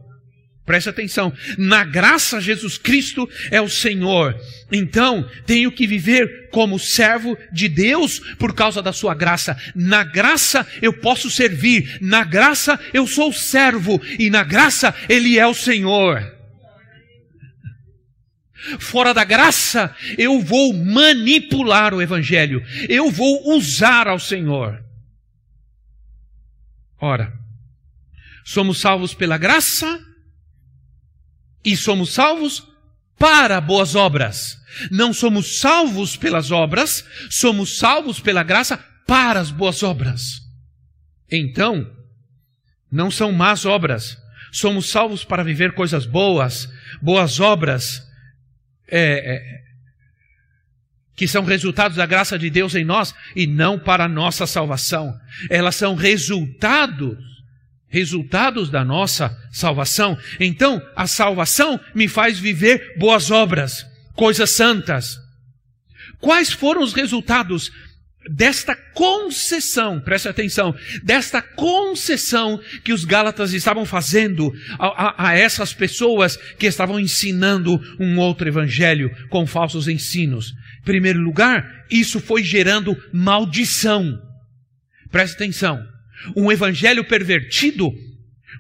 Preste 0.66 0.90
atenção. 0.90 1.34
Na 1.58 1.84
graça, 1.84 2.40
Jesus 2.40 2.78
Cristo 2.78 3.30
é 3.50 3.60
o 3.60 3.68
Senhor. 3.68 4.40
Então, 4.72 5.28
tenho 5.46 5.72
que 5.72 5.86
viver 5.86 6.50
como 6.50 6.80
servo 6.80 7.38
de 7.52 7.68
Deus 7.68 8.20
por 8.38 8.54
causa 8.54 8.82
da 8.82 8.94
sua 8.94 9.14
graça. 9.14 9.58
Na 9.76 10.04
graça, 10.04 10.66
eu 10.82 10.94
posso 10.94 11.30
servir. 11.30 11.98
Na 12.00 12.24
graça, 12.24 12.80
eu 12.94 13.06
sou 13.06 13.34
servo. 13.34 14.02
E 14.18 14.30
na 14.30 14.44
graça, 14.44 14.96
Ele 15.10 15.38
é 15.38 15.46
o 15.46 15.54
Senhor. 15.54 16.41
Fora 18.80 19.14
da 19.14 19.24
graça, 19.24 19.96
eu 20.18 20.40
vou 20.40 20.74
manipular 20.74 21.94
o 21.94 22.02
Evangelho, 22.02 22.64
eu 22.88 23.10
vou 23.10 23.56
usar 23.56 24.08
ao 24.08 24.20
Senhor. 24.20 24.84
Ora, 27.00 27.34
somos 28.46 28.80
salvos 28.80 29.14
pela 29.14 29.38
graça 29.38 30.00
e 31.66 31.76
somos 31.76 32.14
salvos 32.14 32.68
para 33.18 33.60
boas 33.60 33.96
obras. 33.96 34.60
Não 34.92 35.12
somos 35.12 35.60
salvos 35.60 36.16
pelas 36.16 36.52
obras, 36.52 37.04
somos 37.30 37.78
salvos 37.78 38.20
pela 38.20 38.44
graça 38.44 38.78
para 39.08 39.40
as 39.40 39.50
boas 39.50 39.82
obras. 39.82 40.40
Então, 41.32 41.92
não 42.92 43.10
são 43.10 43.32
más 43.32 43.66
obras, 43.66 44.18
somos 44.52 44.90
salvos 44.90 45.24
para 45.24 45.44
viver 45.44 45.74
coisas 45.74 46.06
boas, 46.06 46.70
boas 47.02 47.40
obras 47.40 48.11
é, 48.92 49.36
é, 49.36 49.62
que 51.16 51.28
são 51.28 51.44
resultados 51.44 51.98
da 51.98 52.06
graça 52.06 52.38
de 52.38 52.50
Deus 52.50 52.76
em 52.76 52.84
nós 52.84 53.14
e 53.36 53.48
não 53.48 53.80
para 53.80 54.06
a 54.06 54.10
nossa 54.10 54.46
salvação. 54.46 55.14
Elas 55.50 55.76
são 55.76 55.96
resultados, 55.96 57.18
resultados 57.88 58.70
da 58.70 58.84
nossa 58.84 59.36
salvação. 59.52 60.18
Então, 60.40 60.82
a 60.96 61.08
salvação 61.08 61.80
me 61.96 62.08
faz 62.08 62.40
viver 62.40 62.96
boas 62.98 63.32
obras, 63.32 63.86
coisas 64.16 64.52
santas. 64.52 65.18
Quais 66.20 66.52
foram 66.52 66.82
os 66.82 66.94
resultados 66.94 67.72
desta 68.30 68.76
concessão, 68.76 70.00
preste 70.00 70.28
atenção, 70.28 70.76
desta 71.04 71.42
concessão 71.42 72.60
que 72.84 72.94
os 72.94 73.04
Gálatas 73.04 73.54
estavam 73.54 73.86
fazendo 73.86 74.54
a, 74.78 74.88
a, 74.88 75.30
a, 75.30 75.34
essas 75.34 75.74
pessoas 75.74 76.38
que 76.38 76.68
estavam 76.68 77.00
ensinando 77.00 77.80
um 78.00 78.20
outro 78.20 78.48
evangelho 78.48 79.10
com 79.30 79.48
falsos 79.48 79.88
ensinos. 79.88 80.54
Em 80.82 80.84
primeiro 80.84 81.20
lugar, 81.20 81.86
isso 81.90 82.20
foi 82.20 82.44
gerando 82.44 82.96
maldição. 83.12 84.20
Preste 85.10 85.36
atenção. 85.36 85.84
Um 86.36 86.52
evangelho 86.52 87.04
pervertido, 87.04 87.92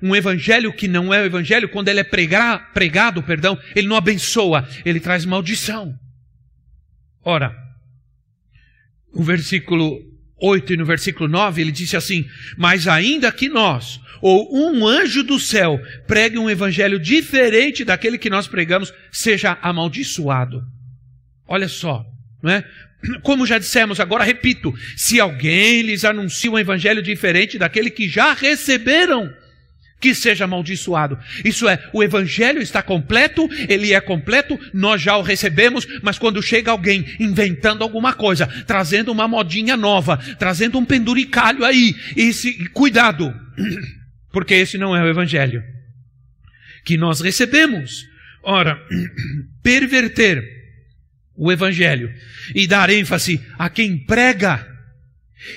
um 0.01 0.15
evangelho 0.15 0.73
que 0.73 0.87
não 0.87 1.13
é 1.13 1.21
o 1.21 1.25
evangelho, 1.25 1.69
quando 1.69 1.89
ele 1.89 1.99
é 1.99 2.03
pregar, 2.03 2.73
pregado, 2.73 3.21
perdão, 3.21 3.57
ele 3.75 3.87
não 3.87 3.95
abençoa, 3.95 4.67
ele 4.83 4.99
traz 4.99 5.23
maldição. 5.23 5.93
Ora, 7.23 7.55
no 9.13 9.23
versículo 9.23 9.99
8 10.41 10.73
e 10.73 10.77
no 10.77 10.85
versículo 10.85 11.29
9, 11.29 11.61
ele 11.61 11.71
disse 11.71 11.95
assim: 11.95 12.25
Mas 12.57 12.87
ainda 12.87 13.31
que 13.31 13.47
nós, 13.47 13.99
ou 14.21 14.49
um 14.53 14.87
anjo 14.87 15.23
do 15.23 15.39
céu, 15.39 15.79
pregue 16.07 16.37
um 16.37 16.49
evangelho 16.49 16.99
diferente 16.99 17.85
daquele 17.85 18.17
que 18.17 18.29
nós 18.29 18.47
pregamos, 18.47 18.93
seja 19.11 19.57
amaldiçoado. 19.61 20.63
Olha 21.47 21.67
só, 21.67 22.05
Não 22.41 22.51
é? 22.51 22.63
Como 23.23 23.47
já 23.47 23.57
dissemos, 23.57 23.99
agora 23.99 24.23
repito: 24.23 24.73
se 24.95 25.19
alguém 25.19 25.81
lhes 25.81 26.05
anuncia 26.05 26.51
um 26.51 26.59
evangelho 26.59 27.01
diferente 27.01 27.57
daquele 27.57 27.89
que 27.89 28.07
já 28.07 28.33
receberam, 28.33 29.31
que 30.01 30.15
seja 30.15 30.45
amaldiçoado. 30.45 31.17
Isso 31.45 31.69
é, 31.69 31.79
o 31.93 32.03
evangelho 32.03 32.61
está 32.61 32.81
completo, 32.81 33.47
ele 33.69 33.93
é 33.93 34.01
completo, 34.01 34.59
nós 34.73 35.01
já 35.01 35.15
o 35.15 35.21
recebemos, 35.21 35.87
mas 36.01 36.17
quando 36.17 36.41
chega 36.41 36.71
alguém 36.71 37.05
inventando 37.19 37.83
alguma 37.83 38.13
coisa, 38.13 38.47
trazendo 38.65 39.11
uma 39.11 39.27
modinha 39.27 39.77
nova, 39.77 40.17
trazendo 40.39 40.79
um 40.79 40.85
penduricalho 40.85 41.63
aí, 41.63 41.95
esse, 42.17 42.67
cuidado, 42.69 43.33
porque 44.33 44.55
esse 44.55 44.77
não 44.77 44.95
é 44.95 45.03
o 45.03 45.09
evangelho 45.09 45.63
que 46.83 46.97
nós 46.97 47.21
recebemos. 47.21 48.05
Ora, 48.43 48.81
perverter 49.61 50.43
o 51.35 51.51
evangelho 51.51 52.11
e 52.55 52.67
dar 52.67 52.89
ênfase 52.89 53.39
a 53.57 53.69
quem 53.69 53.97
prega 53.97 54.67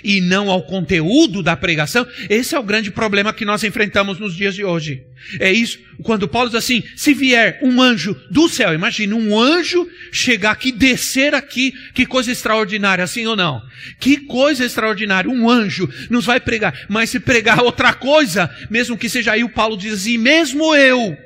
e 0.02 0.20
não 0.20 0.50
ao 0.50 0.62
conteúdo 0.62 1.42
da 1.42 1.56
pregação, 1.56 2.06
esse 2.28 2.54
é 2.54 2.58
o 2.58 2.62
grande 2.62 2.90
problema 2.90 3.32
que 3.32 3.44
nós 3.44 3.62
enfrentamos 3.64 4.18
nos 4.18 4.34
dias 4.34 4.54
de 4.54 4.64
hoje. 4.64 5.02
É 5.40 5.50
isso, 5.50 5.78
quando 6.02 6.28
Paulo 6.28 6.50
diz 6.50 6.58
assim: 6.58 6.82
se 6.96 7.14
vier 7.14 7.58
um 7.62 7.80
anjo 7.80 8.14
do 8.30 8.48
céu, 8.48 8.74
imagine 8.74 9.14
um 9.14 9.38
anjo 9.38 9.88
chegar 10.12 10.50
aqui, 10.50 10.70
descer 10.70 11.34
aqui, 11.34 11.72
que 11.94 12.04
coisa 12.04 12.30
extraordinária, 12.30 13.02
assim 13.02 13.26
ou 13.26 13.34
não? 13.34 13.62
Que 13.98 14.18
coisa 14.18 14.64
extraordinária, 14.64 15.30
um 15.30 15.48
anjo 15.48 15.88
nos 16.10 16.26
vai 16.26 16.40
pregar, 16.40 16.86
mas 16.88 17.10
se 17.10 17.20
pregar 17.20 17.62
outra 17.62 17.92
coisa, 17.94 18.50
mesmo 18.68 18.98
que 18.98 19.08
seja 19.08 19.32
aí, 19.32 19.42
o 19.42 19.48
Paulo 19.48 19.76
diz 19.76 19.94
assim: 19.94 20.18
mesmo 20.18 20.74
eu, 20.74 21.16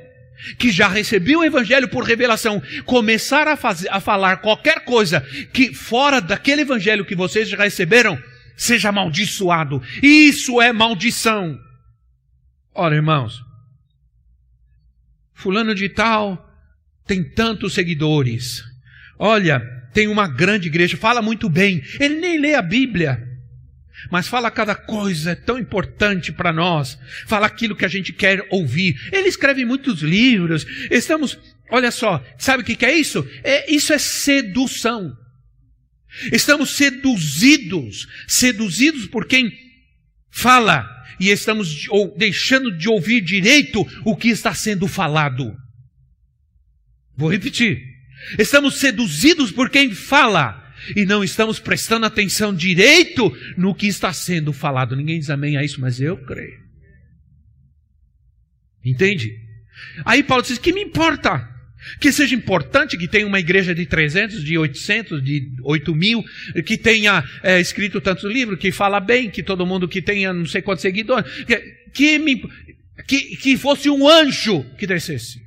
que 0.57 0.71
já 0.71 0.87
recebi 0.87 1.35
o 1.35 1.43
evangelho 1.43 1.87
por 1.87 2.03
revelação, 2.03 2.61
começar 2.85 3.47
a, 3.47 3.55
fazer, 3.55 3.89
a 3.89 3.99
falar 3.99 4.37
qualquer 4.37 4.85
coisa 4.85 5.21
que 5.51 5.73
fora 5.73 6.21
daquele 6.21 6.61
evangelho 6.61 7.05
que 7.05 7.15
vocês 7.15 7.49
já 7.49 7.57
receberam, 7.57 8.17
seja 8.59 8.89
amaldiçoado. 8.89 9.81
Isso 10.03 10.61
é 10.61 10.73
maldição. 10.73 11.57
Ora, 12.75 12.95
irmãos, 12.95 13.41
Fulano 15.33 15.73
de 15.73 15.87
Tal 15.87 16.45
tem 17.07 17.23
tantos 17.23 17.73
seguidores. 17.73 18.61
Olha, 19.17 19.61
tem 19.93 20.07
uma 20.07 20.27
grande 20.27 20.67
igreja, 20.67 20.97
fala 20.97 21.21
muito 21.21 21.49
bem. 21.49 21.81
Ele 21.99 22.15
nem 22.15 22.37
lê 22.37 22.53
a 22.53 22.61
Bíblia, 22.61 23.25
mas 24.11 24.27
fala 24.27 24.51
cada 24.51 24.75
coisa 24.75 25.35
tão 25.35 25.57
importante 25.57 26.31
para 26.31 26.51
nós. 26.51 26.99
Fala 27.25 27.47
aquilo 27.47 27.75
que 27.75 27.85
a 27.85 27.89
gente 27.89 28.11
quer 28.11 28.45
ouvir. 28.51 28.99
Ele 29.11 29.29
escreve 29.29 29.63
muitos 29.63 30.01
livros. 30.01 30.65
Estamos, 30.91 31.39
olha 31.71 31.91
só, 31.91 32.23
sabe 32.37 32.63
o 32.63 32.65
que 32.65 32.85
é 32.85 32.93
isso? 32.93 33.25
É, 33.41 33.71
isso 33.73 33.93
é 33.93 33.97
sedução. 33.97 35.17
Estamos 36.31 36.71
seduzidos, 36.71 38.07
seduzidos 38.27 39.05
por 39.05 39.25
quem 39.25 39.51
fala, 40.29 40.87
e 41.19 41.29
estamos 41.29 41.87
deixando 42.17 42.75
de 42.77 42.89
ouvir 42.89 43.21
direito 43.21 43.85
o 44.05 44.15
que 44.15 44.29
está 44.29 44.53
sendo 44.53 44.87
falado. 44.87 45.55
Vou 47.15 47.31
repetir. 47.31 47.79
Estamos 48.37 48.77
seduzidos 48.77 49.51
por 49.51 49.69
quem 49.69 49.93
fala, 49.93 50.73
e 50.95 51.05
não 51.05 51.23
estamos 51.23 51.59
prestando 51.59 52.05
atenção 52.05 52.55
direito 52.55 53.31
no 53.57 53.75
que 53.75 53.87
está 53.87 54.11
sendo 54.13 54.51
falado. 54.53 54.95
Ninguém 54.95 55.19
diz 55.19 55.29
amém 55.29 55.57
a 55.57 55.63
isso, 55.63 55.79
mas 55.79 55.99
eu 55.99 56.17
creio. 56.17 56.59
Entende? 58.83 59.29
Aí 60.05 60.23
Paulo 60.23 60.43
diz: 60.43 60.57
que 60.57 60.73
me 60.73 60.81
importa? 60.81 61.47
Que 61.99 62.11
seja 62.11 62.35
importante 62.35 62.97
que 62.97 63.07
tenha 63.07 63.25
uma 63.25 63.39
igreja 63.39 63.73
de 63.73 63.85
300, 63.85 64.43
de 64.43 64.57
800, 64.57 65.23
de 65.23 65.51
8 65.63 65.95
mil, 65.95 66.23
que 66.65 66.77
tenha 66.77 67.23
é, 67.41 67.59
escrito 67.59 68.01
tantos 68.01 68.31
livros, 68.31 68.59
que 68.59 68.71
fala 68.71 68.99
bem, 68.99 69.29
que 69.29 69.41
todo 69.41 69.65
mundo 69.65 69.87
que 69.87 70.01
tenha 70.01 70.33
não 70.33 70.45
sei 70.45 70.61
quantos 70.61 70.81
seguidores, 70.81 71.45
que, 71.45 71.57
que, 71.93 72.19
me, 72.19 72.41
que, 73.07 73.37
que 73.37 73.57
fosse 73.57 73.89
um 73.89 74.07
anjo 74.07 74.63
que 74.77 74.85
descesse. 74.85 75.41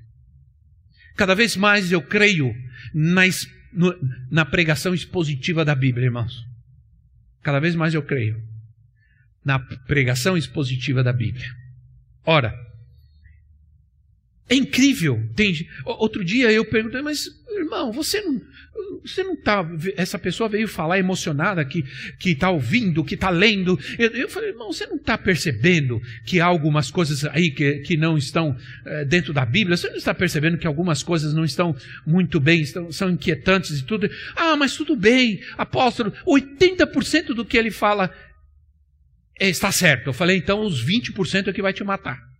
Cada 1.16 1.34
vez 1.34 1.56
mais 1.56 1.92
eu 1.92 2.00
creio 2.00 2.54
na, 2.94 3.22
na 4.30 4.44
pregação 4.44 4.94
expositiva 4.94 5.64
da 5.64 5.74
Bíblia, 5.74 6.06
irmãos. 6.06 6.44
Cada 7.42 7.60
vez 7.60 7.74
mais 7.74 7.92
eu 7.92 8.02
creio 8.02 8.40
na 9.44 9.58
pregação 9.58 10.36
expositiva 10.36 11.02
da 11.02 11.12
Bíblia. 11.12 11.46
Ora, 12.24 12.54
é 14.52 14.54
incrível. 14.54 15.22
Tem, 15.34 15.66
outro 15.84 16.22
dia 16.22 16.52
eu 16.52 16.64
perguntei, 16.64 17.00
mas 17.00 17.26
irmão, 17.56 17.90
você 17.90 18.20
não, 18.20 18.40
você 19.02 19.22
não 19.22 19.34
tá, 19.34 19.66
essa 19.96 20.18
pessoa 20.18 20.48
veio 20.48 20.68
falar 20.68 20.98
emocionada 20.98 21.64
que 21.64 21.84
que 22.18 22.30
está 22.30 22.50
ouvindo, 22.50 23.04
que 23.04 23.14
está 23.14 23.30
lendo. 23.30 23.78
Eu, 23.98 24.10
eu, 24.10 24.28
falei, 24.28 24.50
irmão, 24.50 24.70
você 24.70 24.86
não 24.86 24.96
está 24.96 25.16
percebendo 25.16 26.00
que 26.26 26.38
há 26.38 26.44
algumas 26.44 26.90
coisas 26.90 27.24
aí 27.24 27.50
que, 27.50 27.80
que 27.80 27.96
não 27.96 28.18
estão 28.18 28.56
é, 28.84 29.04
dentro 29.04 29.32
da 29.32 29.44
Bíblia? 29.44 29.76
Você 29.76 29.88
não 29.88 29.96
está 29.96 30.14
percebendo 30.14 30.58
que 30.58 30.66
algumas 30.66 31.02
coisas 31.02 31.32
não 31.32 31.44
estão 31.44 31.74
muito 32.06 32.38
bem, 32.38 32.60
estão, 32.60 32.92
são 32.92 33.10
inquietantes 33.10 33.78
e 33.78 33.84
tudo? 33.84 34.10
Ah, 34.36 34.56
mas 34.56 34.76
tudo 34.76 34.94
bem, 34.94 35.40
apóstolo, 35.56 36.12
80% 36.26 37.28
do 37.28 37.44
que 37.44 37.56
ele 37.56 37.70
fala 37.70 38.14
está 39.40 39.72
certo. 39.72 40.08
Eu 40.08 40.12
falei, 40.12 40.36
então 40.36 40.60
os 40.60 40.84
20% 40.84 41.48
é 41.48 41.52
que 41.52 41.62
vai 41.62 41.72
te 41.72 41.82
matar. 41.82 42.31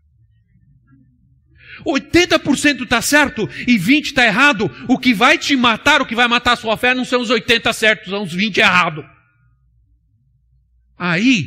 80% 1.86 2.82
está 2.82 3.00
certo 3.02 3.48
e 3.66 3.78
20% 3.78 4.04
está 4.04 4.26
errado, 4.26 4.70
o 4.88 4.98
que 4.98 5.12
vai 5.12 5.38
te 5.38 5.56
matar, 5.56 6.00
o 6.00 6.06
que 6.06 6.14
vai 6.14 6.28
matar 6.28 6.52
a 6.52 6.56
sua 6.56 6.76
fé 6.76 6.94
não 6.94 7.04
são 7.04 7.20
os 7.20 7.30
80 7.30 7.72
certos, 7.72 8.10
são 8.10 8.22
os 8.22 8.32
20 8.32 8.58
errados. 8.58 9.04
Aí, 10.98 11.46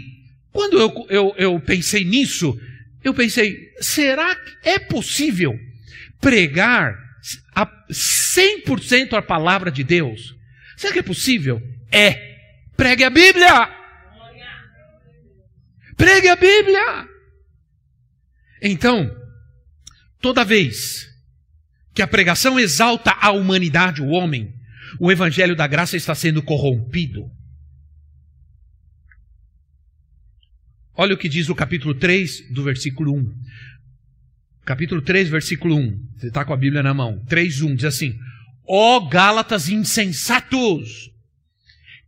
quando 0.52 0.80
eu, 0.80 1.08
eu, 1.10 1.36
eu 1.38 1.60
pensei 1.60 2.04
nisso, 2.04 2.60
eu 3.04 3.14
pensei, 3.14 3.74
será 3.80 4.36
que 4.36 4.70
é 4.70 4.80
possível 4.80 5.58
pregar 6.20 6.96
a 7.56 7.66
100% 7.90 9.14
a 9.14 9.22
palavra 9.22 9.72
de 9.72 9.84
Deus? 9.84 10.36
Será 10.76 10.94
que 10.94 11.00
é 11.00 11.04
possível? 11.04 11.62
É. 11.92 12.36
Pregue 12.76 13.04
a 13.04 13.10
Bíblia. 13.10 13.70
Pregue 15.96 16.28
a 16.28 16.36
Bíblia. 16.36 17.08
Então, 18.62 19.10
Toda 20.26 20.44
vez 20.44 21.08
que 21.94 22.02
a 22.02 22.08
pregação 22.08 22.60
exalta 22.60 23.12
a 23.12 23.30
humanidade, 23.30 24.02
o 24.02 24.08
homem, 24.08 24.52
o 25.00 25.12
evangelho 25.12 25.56
da 25.56 25.68
graça 25.68 25.96
está 25.96 26.16
sendo 26.16 26.42
corrompido. 26.42 27.30
Olha 30.96 31.14
o 31.14 31.18
que 31.20 31.30
diz 31.30 31.48
o 31.48 31.54
capítulo 31.54 31.94
3, 31.94 32.52
do 32.52 32.64
versículo 32.64 33.16
1. 33.16 33.36
Capítulo 34.66 35.00
3, 35.04 35.30
versículo 35.30 35.76
1. 35.76 36.08
Você 36.18 36.28
está 36.30 36.44
com 36.44 36.54
a 36.54 36.58
Bíblia 36.58 36.82
na 36.82 36.92
mão. 36.96 37.24
3, 37.28 37.62
1 37.62 37.76
diz 37.76 37.86
assim: 37.86 38.18
Ó 38.68 38.98
oh, 38.98 39.08
Gálatas 39.08 39.70
insensatos! 39.70 41.12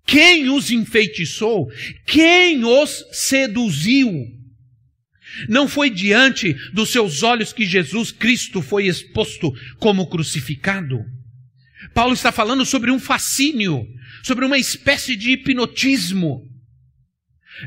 Quem 0.08 0.50
os 0.50 0.72
enfeitiçou? 0.72 1.72
Quem 2.04 2.66
os 2.66 3.06
seduziu? 3.12 4.37
Não 5.48 5.68
foi 5.68 5.90
diante 5.90 6.54
dos 6.74 6.92
seus 6.92 7.24
olhos 7.24 7.54
que 7.54 7.66
Jesus 7.66 8.12
Cristo 8.12 8.62
foi 8.62 8.88
exposto 8.88 9.54
como 9.78 10.08
crucificado. 10.08 11.06
Paulo 11.94 12.14
está 12.14 12.32
falando 12.32 12.66
sobre 12.66 12.92
um 12.92 13.00
fascínio, 13.00 13.88
sobre 14.24 14.46
uma 14.46 14.58
espécie 14.58 15.16
de 15.16 15.32
hipnotismo. 15.32 16.48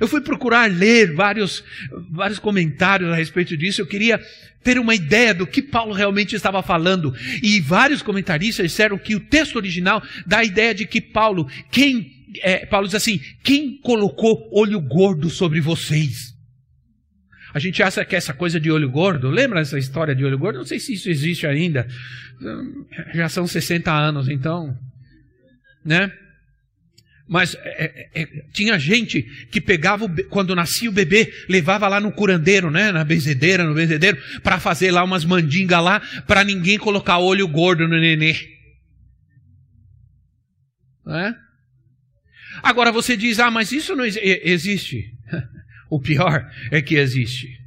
Eu 0.00 0.06
fui 0.06 0.20
procurar 0.20 0.70
ler 0.70 1.14
vários, 1.14 1.64
vários 2.10 2.38
comentários 2.38 3.10
a 3.10 3.16
respeito 3.16 3.56
disso. 3.56 3.80
Eu 3.80 3.86
queria 3.86 4.20
ter 4.62 4.78
uma 4.78 4.94
ideia 4.94 5.34
do 5.34 5.46
que 5.46 5.62
Paulo 5.62 5.92
realmente 5.92 6.36
estava 6.36 6.62
falando. 6.62 7.12
E 7.42 7.60
vários 7.60 8.02
comentaristas 8.02 8.70
disseram 8.70 8.98
que 8.98 9.16
o 9.16 9.20
texto 9.20 9.56
original 9.56 10.02
dá 10.26 10.38
a 10.38 10.44
ideia 10.44 10.74
de 10.74 10.86
que 10.86 11.00
Paulo, 11.00 11.48
quem, 11.72 12.12
é, 12.40 12.66
Paulo 12.66 12.86
diz 12.86 12.94
assim: 12.94 13.20
quem 13.42 13.78
colocou 13.78 14.48
olho 14.52 14.80
gordo 14.80 15.28
sobre 15.28 15.60
vocês? 15.60 16.38
A 17.52 17.58
gente 17.58 17.82
acha 17.82 18.04
que 18.04 18.14
essa 18.14 18.32
coisa 18.32 18.60
de 18.60 18.70
olho 18.70 18.90
gordo, 18.90 19.28
lembra 19.28 19.60
essa 19.60 19.78
história 19.78 20.14
de 20.14 20.24
olho 20.24 20.38
gordo? 20.38 20.58
Não 20.58 20.66
sei 20.66 20.78
se 20.78 20.94
isso 20.94 21.10
existe 21.10 21.46
ainda. 21.46 21.86
Já 23.12 23.28
são 23.28 23.46
60 23.46 23.92
anos, 23.92 24.28
então. 24.28 24.76
Né? 25.84 26.12
Mas 27.28 27.54
é, 27.62 28.08
é, 28.12 28.22
é, 28.22 28.26
tinha 28.52 28.76
gente 28.76 29.22
que 29.52 29.60
pegava, 29.60 30.04
o, 30.04 30.24
quando 30.24 30.54
nascia 30.54 30.90
o 30.90 30.92
bebê, 30.92 31.32
levava 31.48 31.86
lá 31.86 32.00
no 32.00 32.10
curandeiro, 32.10 32.70
né? 32.70 32.90
na 32.90 33.04
benzedeira, 33.04 33.64
no 33.64 33.74
benzedeiro, 33.74 34.18
para 34.42 34.58
fazer 34.58 34.90
lá 34.90 35.04
umas 35.04 35.24
mandingas 35.24 35.82
lá, 35.82 36.00
para 36.26 36.42
ninguém 36.42 36.76
colocar 36.76 37.18
olho 37.18 37.46
gordo 37.46 37.86
no 37.86 38.00
nenê. 38.00 38.34
Né? 41.06 41.36
Agora 42.62 42.90
você 42.90 43.16
diz, 43.16 43.38
ah, 43.38 43.50
mas 43.50 43.70
isso 43.70 43.94
não 43.94 44.04
existe. 44.04 45.12
O 45.90 46.00
pior 46.00 46.48
é 46.70 46.80
que 46.80 46.94
existe. 46.94 47.60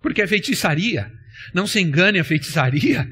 Porque 0.00 0.22
é 0.22 0.26
feitiçaria. 0.26 1.10
Não 1.54 1.66
se 1.66 1.80
engane 1.80 2.20
a 2.20 2.24
feitiçaria, 2.24 3.08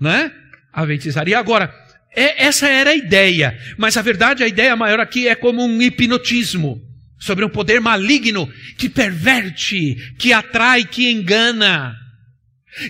né? 0.00 0.32
A 0.72 0.84
feitiçaria. 0.86 1.38
Agora, 1.38 1.72
É, 2.18 2.46
essa 2.46 2.66
era 2.66 2.90
a 2.90 2.96
ideia, 2.96 3.54
mas 3.76 3.94
a 3.98 4.00
verdade, 4.00 4.42
a 4.42 4.48
ideia 4.48 4.74
maior 4.74 4.98
aqui 5.00 5.28
é 5.28 5.34
como 5.34 5.62
um 5.62 5.82
hipnotismo 5.82 6.80
sobre 7.18 7.44
um 7.44 7.48
poder 7.50 7.78
maligno 7.78 8.50
que 8.78 8.88
perverte, 8.88 10.14
que 10.18 10.32
atrai, 10.32 10.86
que 10.86 11.10
engana, 11.12 11.94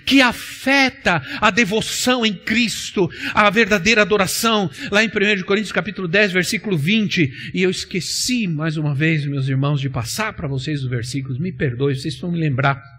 que 0.05 0.21
afeta 0.21 1.23
a 1.41 1.51
devoção 1.51 2.25
em 2.25 2.35
Cristo, 2.35 3.09
a 3.35 3.49
verdadeira 3.51 4.03
adoração. 4.03 4.71
Lá 4.91 5.05
em 5.05 5.09
1 5.09 5.45
Coríntios 5.45 5.73
capítulo 5.73 6.09
10, 6.09 6.33
versículo 6.33 6.77
20, 6.77 7.53
e 7.55 7.63
eu 7.63 7.71
esqueci 7.71 8.47
mais 8.47 8.77
uma 8.77 8.95
vez, 8.95 9.27
meus 9.27 9.49
irmãos, 9.49 9.81
de 9.81 9.89
passar 9.89 10.33
para 10.33 10.49
vocês 10.49 10.83
os 10.83 10.91
versículos, 10.91 11.39
me 11.39 11.53
perdoe, 11.53 11.95
vocês 11.95 12.19
vão 12.19 12.33
me 12.33 12.39
lembrar. 12.39 12.96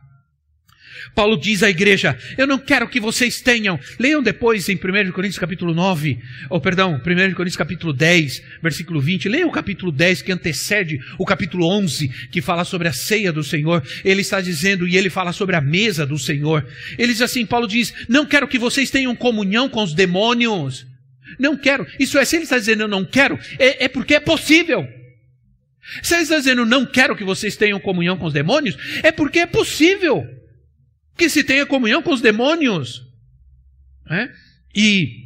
Paulo 1.13 1.37
diz 1.37 1.63
à 1.63 1.69
igreja: 1.69 2.17
Eu 2.37 2.47
não 2.47 2.57
quero 2.57 2.87
que 2.87 2.99
vocês 2.99 3.41
tenham. 3.41 3.79
Leiam 3.99 4.21
depois 4.21 4.67
em 4.69 4.75
1 4.75 5.11
Coríntios 5.11 5.39
capítulo 5.39 5.73
9, 5.73 6.19
ou 6.49 6.59
perdão, 6.59 6.95
1 6.95 6.99
Coríntios 7.33 7.55
capítulo 7.55 7.93
10, 7.93 8.43
versículo 8.61 8.99
20. 9.01 9.29
Leiam 9.29 9.49
o 9.49 9.51
capítulo 9.51 9.91
10 9.91 10.21
que 10.21 10.31
antecede 10.31 10.99
o 11.17 11.25
capítulo 11.25 11.67
11, 11.67 12.09
que 12.31 12.41
fala 12.41 12.63
sobre 12.63 12.87
a 12.87 12.93
ceia 12.93 13.31
do 13.31 13.43
Senhor. 13.43 13.83
Ele 14.03 14.21
está 14.21 14.41
dizendo, 14.41 14.87
e 14.87 14.97
ele 14.97 15.09
fala 15.09 15.31
sobre 15.31 15.55
a 15.55 15.61
mesa 15.61 16.05
do 16.05 16.17
Senhor. 16.17 16.65
Ele 16.97 17.13
diz 17.13 17.21
assim: 17.21 17.45
Paulo 17.45 17.67
diz: 17.67 17.93
Não 18.07 18.25
quero 18.25 18.47
que 18.47 18.59
vocês 18.59 18.89
tenham 18.89 19.15
comunhão 19.15 19.69
com 19.69 19.83
os 19.83 19.93
demônios. 19.93 20.85
Não 21.37 21.57
quero. 21.57 21.85
Isso 21.99 22.17
é, 22.17 22.25
se 22.25 22.35
ele 22.35 22.43
está 22.43 22.57
dizendo 22.57 22.83
eu 22.83 22.87
não 22.87 23.03
quero, 23.03 23.39
é, 23.59 23.85
é 23.85 23.87
porque 23.87 24.15
é 24.15 24.19
possível. 24.19 24.87
Se 26.01 26.13
ele 26.13 26.23
está 26.23 26.37
dizendo 26.37 26.65
não 26.65 26.85
quero 26.85 27.15
que 27.15 27.23
vocês 27.23 27.55
tenham 27.55 27.79
comunhão 27.79 28.17
com 28.17 28.25
os 28.25 28.33
demônios, 28.33 28.77
é 29.03 29.11
porque 29.11 29.39
é 29.39 29.45
possível 29.45 30.27
que 31.17 31.29
se 31.29 31.43
tenha 31.43 31.65
comunhão 31.65 32.01
com 32.01 32.13
os 32.13 32.21
demônios. 32.21 33.05
É? 34.09 34.29
E 34.75 35.25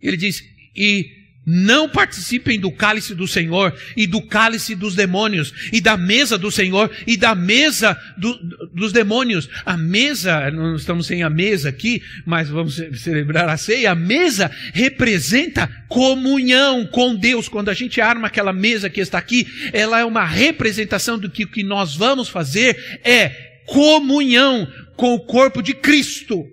ele 0.00 0.16
diz: 0.16 0.42
e 0.74 1.24
não 1.46 1.88
participem 1.88 2.58
do 2.58 2.72
cálice 2.72 3.14
do 3.14 3.28
Senhor 3.28 3.76
e 3.96 4.06
do 4.06 4.22
cálice 4.22 4.74
dos 4.74 4.94
demônios 4.94 5.52
e 5.72 5.80
da 5.80 5.96
mesa 5.96 6.38
do 6.38 6.50
Senhor 6.50 6.90
e 7.06 7.16
da 7.16 7.34
mesa 7.34 7.98
do, 8.16 8.34
dos 8.72 8.92
demônios. 8.92 9.48
A 9.64 9.76
mesa, 9.76 10.50
não 10.50 10.76
estamos 10.76 11.06
sem 11.06 11.22
a 11.22 11.28
mesa 11.28 11.68
aqui, 11.68 12.02
mas 12.24 12.48
vamos 12.48 12.80
celebrar 12.94 13.48
a 13.48 13.56
ceia. 13.56 13.92
A 13.92 13.94
mesa 13.94 14.50
representa 14.72 15.70
comunhão 15.88 16.86
com 16.86 17.14
Deus. 17.14 17.46
Quando 17.46 17.68
a 17.68 17.74
gente 17.74 18.00
arma 18.00 18.28
aquela 18.28 18.52
mesa 18.52 18.88
que 18.88 19.00
está 19.00 19.18
aqui, 19.18 19.46
ela 19.72 20.00
é 20.00 20.04
uma 20.04 20.24
representação 20.24 21.18
do 21.18 21.30
que 21.30 21.44
o 21.44 21.48
que 21.48 21.62
nós 21.62 21.94
vamos 21.94 22.28
fazer 22.28 23.00
é 23.04 23.53
comunhão 23.66 24.66
com 24.96 25.14
o 25.14 25.20
corpo 25.20 25.62
de 25.62 25.74
Cristo. 25.74 26.44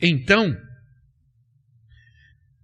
Então, 0.00 0.56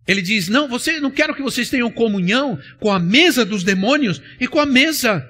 ele 0.06 0.22
diz: 0.22 0.48
Não, 0.48 0.68
você 0.68 1.00
não 1.00 1.10
quero 1.10 1.34
que 1.34 1.42
vocês 1.42 1.68
tenham 1.68 1.90
comunhão 1.90 2.58
com 2.80 2.92
a 2.92 2.98
mesa 2.98 3.44
dos 3.44 3.64
demônios 3.64 4.20
e 4.40 4.46
com 4.46 4.60
a 4.60 4.66
mesa 4.66 5.28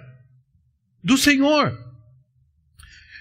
do 1.02 1.16
Senhor. 1.16 1.86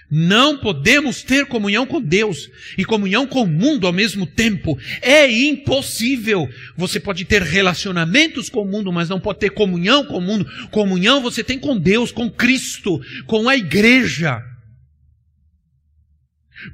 Não 0.08 0.58
podemos 0.58 1.24
ter 1.24 1.46
comunhão 1.46 1.84
com 1.84 2.00
Deus 2.00 2.48
e 2.78 2.84
comunhão 2.84 3.26
com 3.26 3.42
o 3.42 3.46
mundo 3.46 3.88
ao 3.88 3.92
mesmo 3.92 4.24
tempo. 4.24 4.78
É 5.02 5.28
impossível. 5.28 6.48
Você 6.76 7.00
pode 7.00 7.24
ter 7.24 7.42
relacionamentos 7.42 8.48
com 8.48 8.62
o 8.62 8.70
mundo, 8.70 8.92
mas 8.92 9.08
não 9.08 9.18
pode 9.18 9.40
ter 9.40 9.50
comunhão 9.50 10.04
com 10.04 10.18
o 10.18 10.20
mundo. 10.20 10.46
Comunhão 10.70 11.20
você 11.20 11.42
tem 11.42 11.58
com 11.58 11.76
Deus, 11.76 12.12
com 12.12 12.30
Cristo, 12.30 13.00
com 13.26 13.48
a 13.48 13.56
igreja 13.56 14.40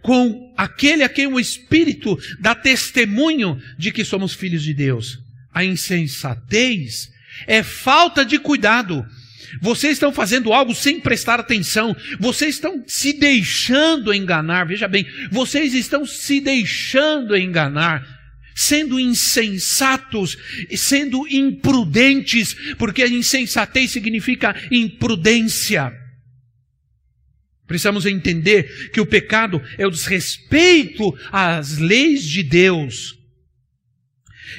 com 0.00 0.52
aquele 0.56 1.02
a 1.02 1.08
quem 1.08 1.26
o 1.26 1.40
Espírito 1.40 2.18
dá 2.40 2.54
testemunho 2.54 3.60
de 3.78 3.90
que 3.90 4.04
somos 4.04 4.34
filhos 4.34 4.62
de 4.62 4.74
Deus. 4.74 5.18
A 5.52 5.64
insensatez 5.64 7.10
é 7.46 7.62
falta 7.62 8.24
de 8.24 8.38
cuidado. 8.38 9.04
Vocês 9.60 9.94
estão 9.94 10.12
fazendo 10.12 10.52
algo 10.52 10.74
sem 10.74 10.98
prestar 10.98 11.38
atenção. 11.38 11.94
Vocês 12.18 12.54
estão 12.54 12.82
se 12.86 13.12
deixando 13.12 14.14
enganar. 14.14 14.66
Veja 14.66 14.88
bem, 14.88 15.06
vocês 15.30 15.74
estão 15.74 16.06
se 16.06 16.40
deixando 16.40 17.36
enganar. 17.36 18.06
Sendo 18.54 19.00
insensatos, 19.00 20.36
sendo 20.76 21.26
imprudentes, 21.26 22.54
porque 22.76 23.06
insensatez 23.06 23.90
significa 23.90 24.54
imprudência. 24.70 26.01
Precisamos 27.66 28.06
entender 28.06 28.90
que 28.90 29.00
o 29.00 29.06
pecado 29.06 29.62
é 29.78 29.86
o 29.86 29.90
desrespeito 29.90 31.16
às 31.30 31.78
leis 31.78 32.24
de 32.24 32.42
Deus. 32.42 33.18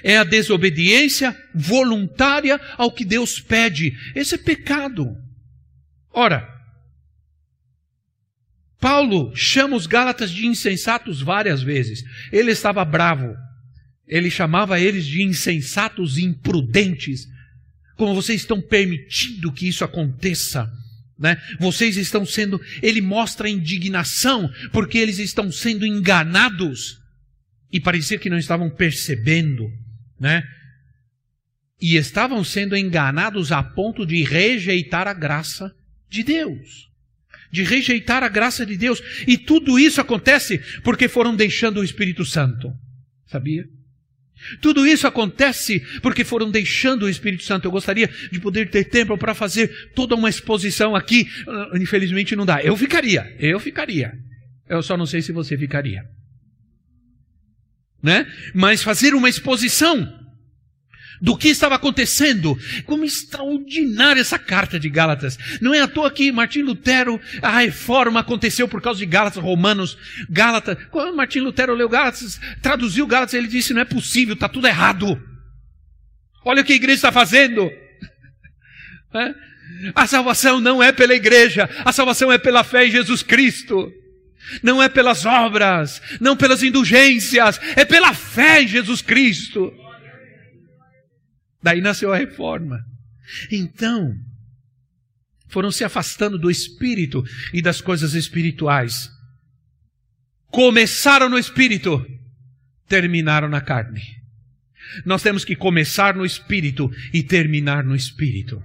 É 0.03 0.17
a 0.17 0.23
desobediência 0.23 1.37
voluntária 1.53 2.59
ao 2.77 2.91
que 2.91 3.05
Deus 3.05 3.39
pede. 3.39 3.93
Esse 4.15 4.35
é 4.35 4.37
pecado. 4.37 5.15
Ora, 6.11 6.47
Paulo 8.79 9.33
chama 9.35 9.75
os 9.75 9.87
Gálatas 9.87 10.31
de 10.31 10.45
insensatos 10.45 11.21
várias 11.21 11.61
vezes. 11.61 12.03
Ele 12.31 12.51
estava 12.51 12.83
bravo. 12.83 13.33
Ele 14.07 14.29
chamava 14.29 14.79
eles 14.79 15.05
de 15.05 15.23
insensatos 15.23 16.17
imprudentes. 16.17 17.27
Como 17.95 18.15
vocês 18.15 18.41
estão 18.41 18.61
permitindo 18.61 19.51
que 19.53 19.67
isso 19.67 19.83
aconteça? 19.83 20.69
Né? 21.17 21.41
Vocês 21.59 21.97
estão 21.97 22.25
sendo. 22.25 22.59
Ele 22.81 23.01
mostra 23.01 23.49
indignação 23.49 24.51
porque 24.71 24.97
eles 24.97 25.19
estão 25.19 25.51
sendo 25.51 25.85
enganados 25.85 26.99
e 27.71 27.79
parecia 27.79 28.19
que 28.19 28.29
não 28.29 28.37
estavam 28.37 28.69
percebendo, 28.69 29.67
né? 30.19 30.43
E 31.81 31.95
estavam 31.95 32.43
sendo 32.43 32.77
enganados 32.77 33.51
a 33.51 33.63
ponto 33.63 34.05
de 34.05 34.23
rejeitar 34.23 35.07
a 35.07 35.13
graça 35.13 35.73
de 36.09 36.23
Deus. 36.23 36.89
De 37.51 37.63
rejeitar 37.63 38.23
a 38.23 38.29
graça 38.29 38.65
de 38.65 38.77
Deus. 38.77 39.01
E 39.27 39.37
tudo 39.37 39.77
isso 39.79 39.99
acontece 39.99 40.59
porque 40.83 41.07
foram 41.07 41.35
deixando 41.35 41.79
o 41.79 41.83
Espírito 41.83 42.23
Santo. 42.23 42.71
Sabia? 43.27 43.65
Tudo 44.61 44.85
isso 44.85 45.07
acontece 45.07 45.79
porque 46.01 46.23
foram 46.23 46.49
deixando 46.49 47.03
o 47.03 47.09
Espírito 47.09 47.43
Santo. 47.43 47.65
Eu 47.65 47.71
gostaria 47.71 48.09
de 48.31 48.39
poder 48.39 48.69
ter 48.69 48.85
tempo 48.85 49.17
para 49.17 49.33
fazer 49.33 49.91
toda 49.95 50.15
uma 50.15 50.29
exposição 50.29 50.95
aqui. 50.95 51.27
Ah, 51.47 51.71
infelizmente 51.75 52.35
não 52.35 52.45
dá. 52.45 52.61
Eu 52.61 52.75
ficaria, 52.77 53.35
eu 53.39 53.59
ficaria. 53.59 54.13
Eu 54.67 54.81
só 54.81 54.95
não 54.97 55.05
sei 55.05 55.21
se 55.21 55.31
você 55.31 55.57
ficaria. 55.57 56.03
Né? 58.01 58.25
Mas 58.53 58.81
fazer 58.81 59.13
uma 59.13 59.29
exposição 59.29 60.22
do 61.21 61.37
que 61.37 61.49
estava 61.49 61.75
acontecendo. 61.75 62.57
Como 62.85 63.05
extraordinária 63.05 64.21
essa 64.21 64.39
carta 64.39 64.79
de 64.79 64.89
Gálatas. 64.89 65.37
Não 65.61 65.73
é 65.73 65.81
à 65.81 65.87
toa 65.87 66.11
que 66.11 66.31
Martim 66.31 66.61
Lutero, 66.61 67.19
a 67.41 67.59
reforma 67.59 68.19
aconteceu 68.19 68.67
por 68.67 68.81
causa 68.81 68.99
de 68.99 69.05
Gálatas, 69.05 69.41
Romanos, 69.41 69.97
Gálatas. 70.29 70.77
Quando 70.91 71.15
Martim 71.15 71.39
Lutero 71.39 71.73
leu 71.73 71.89
Gálatas, 71.89 72.39
traduziu 72.61 73.07
Gálatas, 73.07 73.33
ele 73.33 73.47
disse: 73.47 73.73
não 73.73 73.81
é 73.81 73.85
possível, 73.85 74.33
está 74.33 74.49
tudo 74.49 74.67
errado. 74.67 75.21
Olha 76.45 76.61
o 76.61 76.65
que 76.65 76.73
a 76.73 76.77
igreja 76.77 76.95
está 76.95 77.11
fazendo. 77.11 77.69
É? 79.15 79.31
A 79.93 80.07
salvação 80.07 80.59
não 80.59 80.81
é 80.81 80.91
pela 80.91 81.13
igreja, 81.13 81.69
a 81.85 81.91
salvação 81.91 82.31
é 82.31 82.39
pela 82.39 82.63
fé 82.63 82.87
em 82.87 82.91
Jesus 82.91 83.21
Cristo. 83.21 83.91
Não 84.61 84.81
é 84.81 84.89
pelas 84.89 85.25
obras, 85.25 86.01
não 86.19 86.35
pelas 86.35 86.63
indulgências, 86.63 87.59
é 87.75 87.85
pela 87.85 88.13
fé 88.13 88.63
em 88.63 88.67
Jesus 88.67 89.01
Cristo. 89.01 89.71
Daí 91.63 91.79
nasceu 91.79 92.11
a 92.11 92.17
reforma. 92.17 92.85
Então, 93.49 94.13
foram 95.47 95.71
se 95.71 95.83
afastando 95.83 96.37
do 96.37 96.51
espírito 96.51 97.23
e 97.53 97.61
das 97.61 97.79
coisas 97.79 98.13
espirituais. 98.13 99.09
Começaram 100.47 101.29
no 101.29 101.39
espírito, 101.39 102.05
terminaram 102.87 103.47
na 103.47 103.61
carne. 103.61 104.01
Nós 105.05 105.23
temos 105.23 105.45
que 105.45 105.55
começar 105.55 106.15
no 106.15 106.25
espírito 106.25 106.91
e 107.13 107.23
terminar 107.23 107.83
no 107.83 107.95
espírito. 107.95 108.61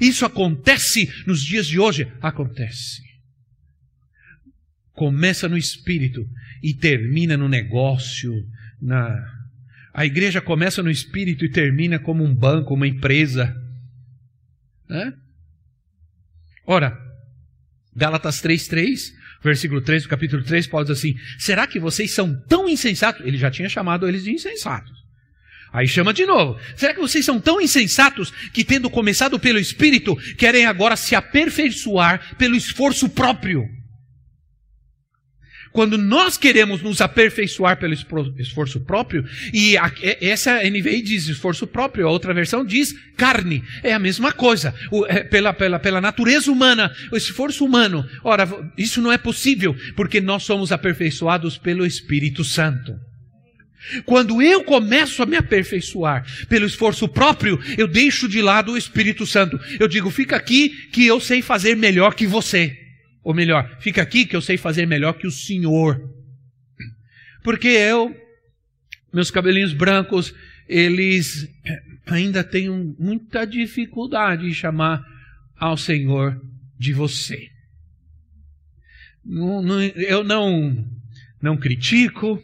Isso 0.00 0.24
acontece 0.24 1.12
nos 1.26 1.42
dias 1.42 1.66
de 1.66 1.78
hoje? 1.78 2.10
Acontece. 2.22 3.02
Começa 4.92 5.48
no 5.48 5.58
espírito 5.58 6.26
e 6.62 6.72
termina 6.72 7.36
no 7.36 7.48
negócio, 7.48 8.32
na 8.80 9.33
a 9.94 10.04
igreja 10.04 10.40
começa 10.40 10.82
no 10.82 10.90
espírito 10.90 11.44
e 11.44 11.48
termina 11.48 12.00
como 12.00 12.24
um 12.24 12.34
banco, 12.34 12.74
uma 12.74 12.88
empresa. 12.88 13.54
Né? 14.88 15.14
Ora, 16.66 16.98
Gálatas 17.94 18.42
3,3, 18.42 19.12
versículo 19.40 19.80
3 19.80 20.02
do 20.02 20.08
capítulo 20.08 20.42
3, 20.42 20.66
Paulo 20.66 20.84
diz 20.84 20.98
assim: 20.98 21.14
Será 21.38 21.64
que 21.64 21.78
vocês 21.78 22.10
são 22.10 22.34
tão 22.48 22.68
insensatos? 22.68 23.24
Ele 23.24 23.38
já 23.38 23.52
tinha 23.52 23.68
chamado 23.68 24.08
eles 24.08 24.24
de 24.24 24.32
insensatos. 24.32 25.04
Aí 25.72 25.86
chama 25.86 26.12
de 26.12 26.26
novo. 26.26 26.58
Será 26.76 26.92
que 26.92 27.00
vocês 27.00 27.24
são 27.24 27.40
tão 27.40 27.60
insensatos 27.60 28.32
que, 28.52 28.64
tendo 28.64 28.90
começado 28.90 29.38
pelo 29.38 29.60
Espírito, 29.60 30.16
querem 30.36 30.66
agora 30.66 30.96
se 30.96 31.14
aperfeiçoar 31.14 32.36
pelo 32.36 32.56
esforço 32.56 33.08
próprio? 33.08 33.68
Quando 35.74 35.98
nós 35.98 36.38
queremos 36.38 36.80
nos 36.80 37.00
aperfeiçoar 37.00 37.76
pelo 37.76 37.92
esforço 38.38 38.80
próprio, 38.80 39.24
e 39.52 39.76
a, 39.76 39.90
essa 40.20 40.62
NVI 40.62 41.02
diz 41.02 41.26
esforço 41.26 41.66
próprio, 41.66 42.06
a 42.06 42.10
outra 42.12 42.32
versão 42.32 42.64
diz 42.64 42.94
carne, 43.16 43.60
é 43.82 43.92
a 43.92 43.98
mesma 43.98 44.30
coisa, 44.30 44.72
o, 44.92 45.04
é, 45.04 45.24
pela, 45.24 45.52
pela, 45.52 45.80
pela 45.80 46.00
natureza 46.00 46.50
humana, 46.50 46.94
o 47.10 47.16
esforço 47.16 47.64
humano. 47.64 48.08
Ora, 48.22 48.48
isso 48.78 49.02
não 49.02 49.10
é 49.10 49.18
possível, 49.18 49.74
porque 49.96 50.20
nós 50.20 50.44
somos 50.44 50.70
aperfeiçoados 50.70 51.58
pelo 51.58 51.84
Espírito 51.84 52.44
Santo. 52.44 52.94
Quando 54.04 54.40
eu 54.40 54.62
começo 54.62 55.24
a 55.24 55.26
me 55.26 55.36
aperfeiçoar 55.36 56.24
pelo 56.48 56.66
esforço 56.66 57.08
próprio, 57.08 57.58
eu 57.76 57.88
deixo 57.88 58.28
de 58.28 58.40
lado 58.40 58.72
o 58.72 58.78
Espírito 58.78 59.26
Santo. 59.26 59.58
Eu 59.80 59.88
digo, 59.88 60.08
fica 60.08 60.36
aqui 60.36 60.68
que 60.92 61.04
eu 61.04 61.20
sei 61.20 61.42
fazer 61.42 61.76
melhor 61.76 62.14
que 62.14 62.28
você. 62.28 62.83
Ou 63.24 63.32
melhor, 63.32 63.78
fica 63.80 64.02
aqui 64.02 64.26
que 64.26 64.36
eu 64.36 64.42
sei 64.42 64.58
fazer 64.58 64.86
melhor 64.86 65.14
que 65.14 65.26
o 65.26 65.30
Senhor. 65.30 66.12
Porque 67.42 67.68
eu, 67.68 68.14
meus 69.12 69.30
cabelinhos 69.30 69.72
brancos, 69.72 70.34
eles 70.68 71.48
ainda 72.06 72.44
têm 72.44 72.68
muita 72.98 73.46
dificuldade 73.46 74.46
em 74.46 74.52
chamar 74.52 75.02
ao 75.56 75.74
Senhor 75.74 76.38
de 76.78 76.92
você. 76.92 77.50
Eu 79.26 80.22
não, 80.22 80.86
não 81.40 81.56
critico, 81.56 82.42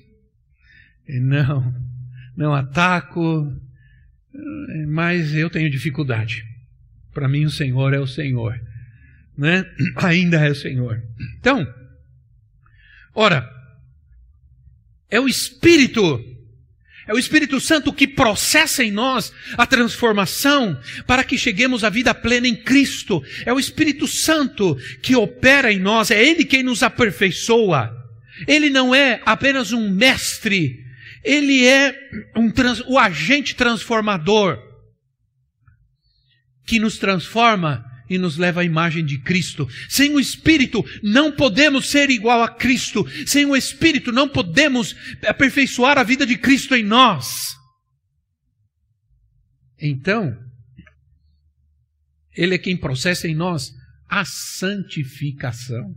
não, 1.07 1.75
não 2.35 2.55
ataco, 2.55 3.55
mas 4.89 5.35
eu 5.35 5.51
tenho 5.51 5.69
dificuldade. 5.69 6.43
Para 7.13 7.29
mim, 7.29 7.45
o 7.45 7.51
Senhor 7.51 7.93
é 7.93 7.99
o 7.99 8.07
Senhor 8.07 8.59
né? 9.41 9.65
ainda 9.97 10.37
é 10.37 10.51
o 10.51 10.55
Senhor. 10.55 11.03
Então, 11.39 11.67
ora, 13.15 13.49
é 15.11 15.19
o 15.19 15.27
Espírito, 15.27 16.23
é 17.09 17.15
o 17.15 17.19
Espírito 17.19 17.59
Santo 17.59 17.93
que 17.93 18.07
processa 18.07 18.85
em 18.85 18.91
nós 18.93 19.33
a 19.57 19.67
transformação 19.67 20.79
para 21.07 21.25
que 21.25 21.39
cheguemos 21.39 21.83
à 21.83 21.89
vida 21.89 22.15
plena 22.15 22.47
em 22.47 22.55
Cristo. 22.55 23.25
É 23.47 23.53
o 23.53 23.59
Espírito 23.59 24.07
Santo 24.07 24.77
que 25.03 25.17
opera 25.17 25.73
em 25.73 25.81
nós, 25.81 26.11
é 26.11 26.23
Ele 26.23 26.45
quem 26.45 26.63
nos 26.63 26.83
aperfeiçoa. 26.83 27.97
Ele 28.47 28.69
não 28.69 28.95
é 28.95 29.21
apenas 29.25 29.73
um 29.73 29.91
mestre, 29.91 30.85
ele 31.23 31.67
é 31.67 31.95
um 32.35 32.51
trans, 32.51 32.83
o 32.87 32.99
agente 32.99 33.55
transformador 33.55 34.59
que 36.65 36.79
nos 36.79 36.97
transforma 36.97 37.85
e 38.11 38.19
nos 38.19 38.37
leva 38.37 38.63
à 38.63 38.65
imagem 38.65 39.05
de 39.05 39.19
Cristo. 39.19 39.69
Sem 39.89 40.15
o 40.17 40.21
Espírito 40.21 40.85
não 41.01 41.31
podemos 41.31 41.89
ser 41.89 42.11
igual 42.11 42.43
a 42.43 42.49
Cristo. 42.49 43.07
Sem 43.25 43.47
o 43.47 43.57
Espírito 43.57 44.11
não 44.11 44.29
podemos 44.29 44.97
aperfeiçoar 45.25 45.97
a 45.97 46.03
vida 46.03 46.27
de 46.27 46.37
Cristo 46.37 46.75
em 46.75 46.83
nós. 46.83 47.57
Então, 49.81 50.37
Ele 52.37 52.57
é 52.57 52.59
quem 52.59 52.77
processa 52.77 53.29
em 53.29 53.35
nós 53.35 53.73
a 54.09 54.25
santificação. 54.25 55.95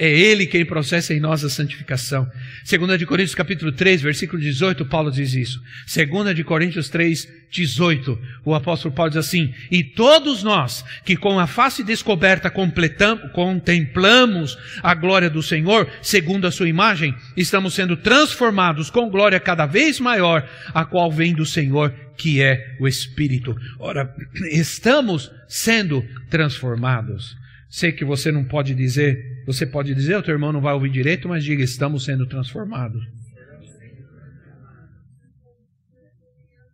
É 0.00 0.08
Ele 0.08 0.46
quem 0.46 0.64
processa 0.64 1.12
em 1.12 1.20
nós 1.20 1.44
a 1.44 1.50
santificação. 1.50 2.26
Segunda 2.64 2.96
de 2.96 3.04
Coríntios 3.04 3.34
capítulo 3.34 3.70
3, 3.70 4.00
versículo 4.00 4.40
18, 4.40 4.86
Paulo 4.86 5.10
diz 5.10 5.34
isso. 5.34 5.62
Segunda 5.86 6.34
de 6.34 6.42
Coríntios 6.42 6.88
3, 6.88 7.28
18, 7.50 8.18
o 8.42 8.54
apóstolo 8.54 8.94
Paulo 8.94 9.10
diz 9.10 9.18
assim, 9.18 9.52
E 9.70 9.84
todos 9.84 10.42
nós, 10.42 10.82
que 11.04 11.18
com 11.18 11.38
a 11.38 11.46
face 11.46 11.84
descoberta 11.84 12.50
contemplamos 12.50 14.56
a 14.82 14.94
glória 14.94 15.28
do 15.28 15.42
Senhor, 15.42 15.86
segundo 16.00 16.46
a 16.46 16.50
sua 16.50 16.70
imagem, 16.70 17.14
estamos 17.36 17.74
sendo 17.74 17.94
transformados 17.94 18.88
com 18.88 19.10
glória 19.10 19.38
cada 19.38 19.66
vez 19.66 20.00
maior, 20.00 20.48
a 20.72 20.82
qual 20.82 21.12
vem 21.12 21.34
do 21.34 21.44
Senhor, 21.44 21.94
que 22.16 22.40
é 22.40 22.74
o 22.80 22.88
Espírito. 22.88 23.54
Ora, 23.78 24.10
estamos 24.50 25.30
sendo 25.46 26.02
transformados. 26.30 27.38
Sei 27.70 27.92
que 27.92 28.04
você 28.04 28.32
não 28.32 28.44
pode 28.44 28.74
dizer, 28.74 29.44
você 29.46 29.64
pode 29.64 29.94
dizer, 29.94 30.16
o 30.16 30.22
teu 30.22 30.34
irmão 30.34 30.52
não 30.52 30.60
vai 30.60 30.74
ouvir 30.74 30.90
direito, 30.90 31.28
mas 31.28 31.44
diga, 31.44 31.62
estamos 31.62 32.04
sendo 32.04 32.26
transformados. 32.26 33.00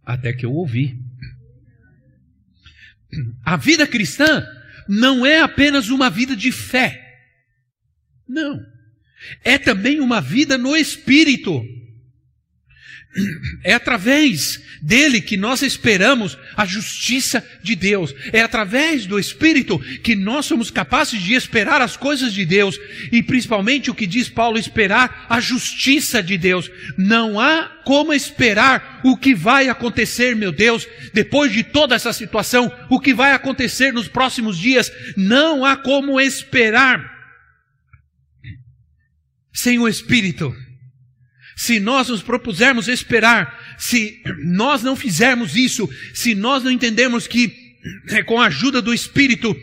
Até 0.03 0.33
que 0.33 0.47
eu 0.47 0.53
ouvi. 0.55 0.99
A 3.45 3.57
vida 3.59 3.87
cristã 3.87 4.43
não 4.89 5.27
é 5.27 5.41
apenas 5.41 5.91
uma 5.91 6.09
vida 6.09 6.35
de 6.35 6.51
fé. 6.51 7.03
Não. 8.27 8.59
É 9.45 9.59
também 9.59 10.01
uma 10.01 10.21
vida 10.21 10.57
no 10.57 10.75
espírito. 10.75 11.63
É 13.65 13.73
através 13.73 14.61
dele 14.83 15.21
que 15.21 15.37
nós 15.37 15.63
esperamos 15.63 16.37
a 16.57 16.67
justiça 16.67 17.45
de 17.63 17.75
Deus. 17.75 18.15
É 18.33 18.41
através 18.41 19.07
do 19.07 19.19
Espírito 19.19 19.79
que 20.03 20.15
nós 20.15 20.47
somos 20.47 20.71
capazes 20.71 21.23
de 21.23 21.35
esperar 21.35 21.81
as 21.81 21.97
coisas 21.97 22.33
de 22.33 22.45
Deus. 22.45 22.79
E 23.11 23.23
principalmente 23.23 23.91
o 23.91 23.95
que 23.95 24.07
diz 24.07 24.29
Paulo, 24.29 24.59
esperar 24.59 25.27
a 25.29 25.41
justiça 25.41 26.23
de 26.23 26.37
Deus. 26.37 26.71
Não 26.97 27.41
há 27.41 27.81
como 27.85 28.13
esperar 28.13 29.01
o 29.05 29.17
que 29.17 29.35
vai 29.35 29.69
acontecer, 29.69 30.35
meu 30.35 30.53
Deus, 30.53 30.87
depois 31.15 31.53
de 31.53 31.63
toda 31.63 31.95
essa 31.95 32.13
situação, 32.13 32.71
o 32.91 33.01
que 33.01 33.15
vai 33.15 33.33
acontecer 33.33 33.93
nos 33.93 34.09
próximos 34.09 34.59
dias. 34.59 34.91
Não 35.17 35.65
há 35.65 35.77
como 35.77 36.21
esperar 36.21 37.17
sem 39.53 39.79
o 39.79 39.89
Espírito. 39.89 40.55
Se 41.57 41.81
nós 41.81 42.09
nos 42.09 42.23
propusermos 42.23 42.87
esperar, 42.87 43.77
se 43.79 44.21
nós 44.45 44.83
não 44.83 44.95
fizermos 44.95 45.57
isso, 45.57 45.89
se 46.13 46.35
nós 46.35 46.63
não 46.63 46.71
entendermos 46.71 47.27
que 47.27 47.75
é 48.09 48.23
com 48.23 48.39
a 48.39 48.47
ajuda 48.47 48.83
do 48.83 48.93
Espírito 48.93 49.57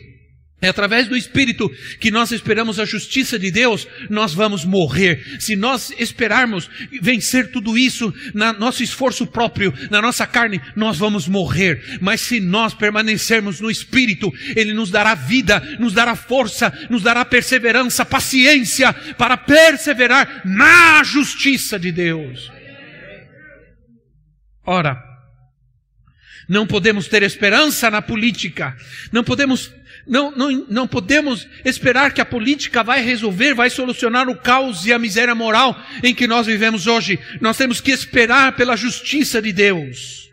é 0.63 0.69
através 0.69 1.09
do 1.09 1.17
Espírito 1.17 1.69
que 1.99 2.09
nós 2.09 2.31
esperamos 2.31 2.79
a 2.79 2.85
justiça 2.85 3.37
de 3.37 3.51
Deus, 3.51 3.85
nós 4.09 4.33
vamos 4.33 4.63
morrer. 4.63 5.21
Se 5.37 5.57
nós 5.57 5.93
esperarmos 5.99 6.69
vencer 7.01 7.51
tudo 7.51 7.77
isso 7.77 8.13
na 8.33 8.53
nosso 8.53 8.81
esforço 8.81 9.27
próprio, 9.27 9.73
na 9.91 10.01
nossa 10.01 10.25
carne, 10.25 10.61
nós 10.73 10.97
vamos 10.97 11.27
morrer. 11.27 11.99
Mas 11.99 12.21
se 12.21 12.39
nós 12.39 12.73
permanecermos 12.73 13.59
no 13.59 13.69
Espírito, 13.69 14.31
Ele 14.55 14.73
nos 14.73 14.89
dará 14.89 15.13
vida, 15.15 15.59
nos 15.79 15.91
dará 15.91 16.15
força, 16.15 16.71
nos 16.89 17.03
dará 17.03 17.25
perseverança, 17.25 18.05
paciência 18.05 18.93
para 19.17 19.35
perseverar 19.35 20.43
na 20.45 21.03
justiça 21.03 21.77
de 21.77 21.91
Deus. 21.91 22.49
Ora, 24.65 25.12
não 26.47 26.67
podemos 26.67 27.07
ter 27.07 27.23
esperança 27.23 27.89
na 27.89 28.01
política, 28.01 28.75
não 29.11 29.23
podemos 29.23 29.71
não, 30.05 30.31
não, 30.31 30.65
não 30.69 30.87
podemos 30.87 31.47
esperar 31.63 32.13
que 32.13 32.19
a 32.19 32.25
política 32.25 32.83
vai 32.83 33.01
resolver, 33.01 33.53
vai 33.53 33.69
solucionar 33.69 34.27
o 34.27 34.35
caos 34.35 34.85
e 34.85 34.91
a 34.91 34.99
miséria 34.99 35.33
moral 35.33 35.81
em 36.03 36.13
que 36.13 36.27
nós 36.27 36.45
vivemos 36.45 36.87
hoje. 36.87 37.17
Nós 37.39 37.55
temos 37.55 37.79
que 37.79 37.91
esperar 37.91 38.53
pela 38.55 38.75
justiça 38.75 39.41
de 39.41 39.53
Deus. 39.53 40.29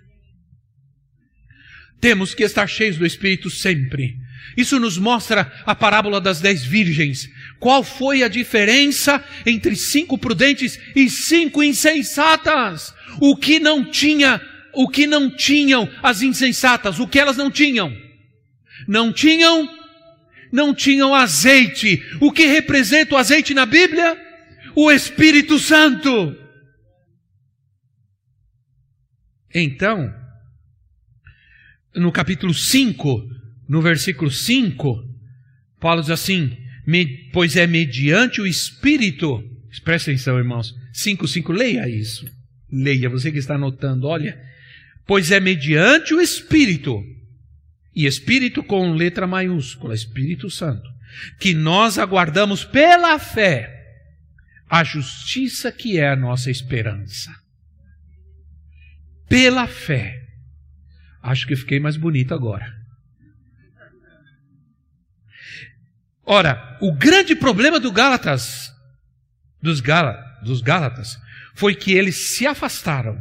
Temos 2.00 2.34
que 2.34 2.42
estar 2.42 2.66
cheios 2.66 2.96
do 2.96 3.06
Espírito 3.06 3.48
sempre. 3.48 4.16
Isso 4.56 4.80
nos 4.80 4.98
mostra 4.98 5.52
a 5.64 5.74
parábola 5.74 6.20
das 6.20 6.40
dez 6.40 6.64
virgens. 6.64 7.28
Qual 7.58 7.84
foi 7.84 8.22
a 8.22 8.28
diferença 8.28 9.22
entre 9.46 9.76
cinco 9.76 10.18
prudentes 10.18 10.78
e 10.96 11.08
cinco 11.08 11.62
insensatas? 11.62 12.92
O 13.20 13.36
que 13.36 13.60
não 13.60 13.84
tinha, 13.84 14.40
o 14.74 14.88
que 14.88 15.06
não 15.06 15.30
tinham 15.30 15.88
as 16.02 16.22
insensatas, 16.22 16.98
o 16.98 17.06
que 17.06 17.18
elas 17.18 17.36
não 17.36 17.50
tinham? 17.50 18.10
não 18.86 19.12
tinham 19.12 19.68
não 20.52 20.74
tinham 20.74 21.14
azeite. 21.14 22.02
O 22.20 22.32
que 22.32 22.44
representa 22.46 23.14
o 23.14 23.18
azeite 23.18 23.54
na 23.54 23.64
Bíblia? 23.64 24.18
O 24.74 24.90
Espírito 24.90 25.60
Santo. 25.60 26.36
Então, 29.54 30.12
no 31.94 32.10
capítulo 32.10 32.52
5, 32.52 33.28
no 33.68 33.80
versículo 33.80 34.28
5, 34.28 35.04
Paulo 35.78 36.00
diz 36.00 36.10
assim: 36.10 36.56
Pois 37.32 37.54
é 37.54 37.66
mediante 37.68 38.40
o 38.40 38.46
Espírito, 38.46 39.44
presta 39.84 40.10
atenção, 40.10 40.36
irmãos, 40.36 40.74
5, 40.92 41.28
5, 41.28 41.52
leia 41.52 41.88
isso. 41.88 42.26
Leia, 42.72 43.08
você 43.08 43.30
que 43.30 43.38
está 43.38 43.54
anotando, 43.54 44.08
olha. 44.08 44.49
Pois 45.10 45.32
é 45.32 45.40
mediante 45.40 46.14
o 46.14 46.20
Espírito 46.20 47.02
e 47.92 48.06
Espírito 48.06 48.62
com 48.62 48.92
letra 48.92 49.26
maiúscula, 49.26 49.92
Espírito 49.92 50.48
Santo, 50.48 50.88
que 51.40 51.52
nós 51.52 51.98
aguardamos 51.98 52.64
pela 52.64 53.18
fé 53.18 53.76
a 54.68 54.84
justiça 54.84 55.72
que 55.72 55.98
é 55.98 56.10
a 56.10 56.14
nossa 56.14 56.48
esperança. 56.48 57.34
Pela 59.28 59.66
fé. 59.66 60.16
Acho 61.20 61.44
que 61.44 61.56
fiquei 61.56 61.80
mais 61.80 61.96
bonito 61.96 62.32
agora. 62.32 62.72
Ora, 66.24 66.78
o 66.80 66.94
grande 66.94 67.34
problema 67.34 67.80
do 67.80 67.90
Gálatas 67.90 68.72
dos, 69.60 69.82
dos 70.44 70.60
Gálatas 70.60 71.18
foi 71.56 71.74
que 71.74 71.94
eles 71.94 72.36
se 72.36 72.46
afastaram, 72.46 73.20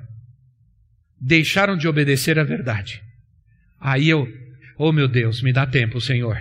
deixaram 1.19 1.77
de 1.77 1.87
obedecer 1.87 2.37
à 2.39 2.43
verdade. 2.43 3.01
Aí 3.79 4.09
eu, 4.09 4.27
oh 4.77 4.91
meu 4.91 5.07
Deus, 5.07 5.41
me 5.41 5.53
dá 5.53 5.65
tempo, 5.65 5.99
Senhor. 6.01 6.37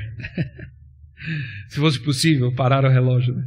Se 1.69 1.77
fosse 1.77 1.99
possível, 2.01 2.53
parar 2.53 2.85
o 2.85 2.89
relógio. 2.89 3.35
Né? 3.35 3.45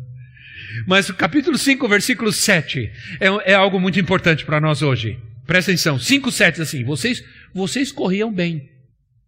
Mas 0.86 1.10
o 1.10 1.14
capítulo 1.14 1.58
5, 1.58 1.88
versículo 1.88 2.32
7 2.32 2.92
é, 3.20 3.52
é 3.52 3.54
algo 3.54 3.80
muito 3.80 4.00
importante 4.00 4.46
para 4.46 4.60
nós 4.60 4.82
hoje. 4.82 5.18
Presta 5.46 5.72
atenção, 5.72 6.00
5, 6.00 6.32
7 6.32 6.62
assim, 6.62 6.84
vocês, 6.84 7.24
vocês 7.54 7.92
corriam 7.92 8.32
bem. 8.34 8.70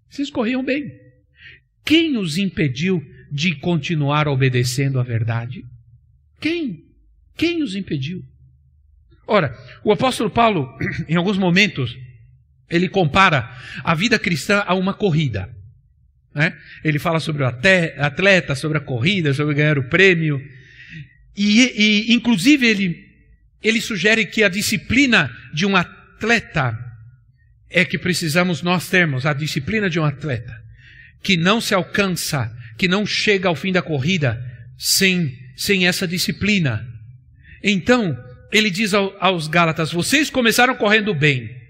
Vocês 0.09 0.29
corriam 0.29 0.63
bem. 0.63 0.91
Quem 1.83 2.17
os 2.17 2.37
impediu 2.37 3.03
de 3.31 3.55
continuar 3.55 4.27
obedecendo 4.27 4.99
à 4.99 5.03
verdade? 5.03 5.65
Quem? 6.39 6.85
Quem 7.35 7.63
os 7.63 7.75
impediu? 7.75 8.23
Ora, 9.25 9.57
o 9.83 9.91
apóstolo 9.91 10.29
Paulo, 10.29 10.69
em 11.07 11.15
alguns 11.15 11.37
momentos, 11.37 11.97
ele 12.69 12.89
compara 12.89 13.49
a 13.83 13.93
vida 13.95 14.19
cristã 14.19 14.63
a 14.65 14.73
uma 14.73 14.93
corrida. 14.93 15.49
Né? 16.33 16.57
Ele 16.83 16.99
fala 16.99 17.19
sobre 17.19 17.43
o 17.43 17.47
atleta, 17.47 18.55
sobre 18.55 18.77
a 18.77 18.81
corrida, 18.81 19.33
sobre 19.33 19.53
ganhar 19.53 19.77
o 19.77 19.89
prêmio. 19.89 20.41
E, 21.35 21.61
e 21.61 22.13
inclusive, 22.13 22.65
ele, 22.65 23.05
ele 23.61 23.79
sugere 23.79 24.25
que 24.25 24.43
a 24.43 24.49
disciplina 24.49 25.31
de 25.53 25.65
um 25.65 25.75
atleta 25.75 26.77
é 27.69 27.85
que 27.85 27.97
precisamos 27.97 28.61
nós 28.61 28.89
termos, 28.89 29.25
a 29.25 29.33
disciplina 29.33 29.89
de 29.89 29.99
um 29.99 30.05
atleta, 30.05 30.53
que 31.23 31.35
não 31.37 31.59
se 31.59 31.73
alcança, 31.73 32.51
que 32.77 32.87
não 32.87 33.05
chega 33.05 33.47
ao 33.47 33.55
fim 33.55 33.71
da 33.71 33.81
corrida 33.81 34.39
sem, 34.77 35.35
sem 35.55 35.87
essa 35.87 36.07
disciplina. 36.07 36.87
Então, 37.63 38.17
ele 38.53 38.69
diz 38.69 38.93
aos 38.93 39.47
Gálatas: 39.47 39.91
vocês 39.91 40.29
começaram 40.29 40.75
correndo 40.75 41.13
bem. 41.13 41.63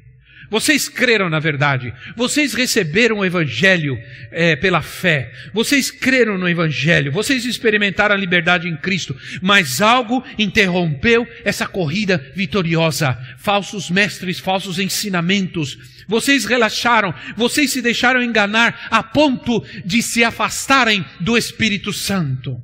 Vocês 0.52 0.88
creram 0.88 1.32
na 1.32 1.40
verdade, 1.40 1.92
vocês 2.16 2.54
receberam 2.54 3.18
o 3.18 3.26
Evangelho 3.26 3.98
é, 4.30 4.56
pela 4.56 4.84
fé, 4.84 5.32
vocês 5.52 5.90
creram 5.90 6.38
no 6.38 6.48
Evangelho, 6.48 7.12
vocês 7.12 7.44
experimentaram 7.44 8.14
a 8.14 8.18
liberdade 8.18 8.68
em 8.68 8.78
Cristo, 8.78 9.18
mas 9.42 9.82
algo 9.82 10.24
interrompeu 10.38 11.28
essa 11.44 11.66
corrida 11.66 12.24
vitoriosa. 12.36 13.18
Falsos 13.40 13.90
mestres, 13.90 14.38
falsos 14.38 14.78
ensinamentos. 14.78 15.76
Vocês 16.08 16.46
relaxaram, 16.46 17.16
vocês 17.36 17.72
se 17.72 17.82
deixaram 17.82 18.22
enganar 18.22 18.90
a 18.92 19.02
ponto 19.02 19.66
de 19.84 20.04
se 20.04 20.24
afastarem 20.24 21.04
do 21.20 21.36
Espírito 21.36 21.92
Santo, 21.92 22.62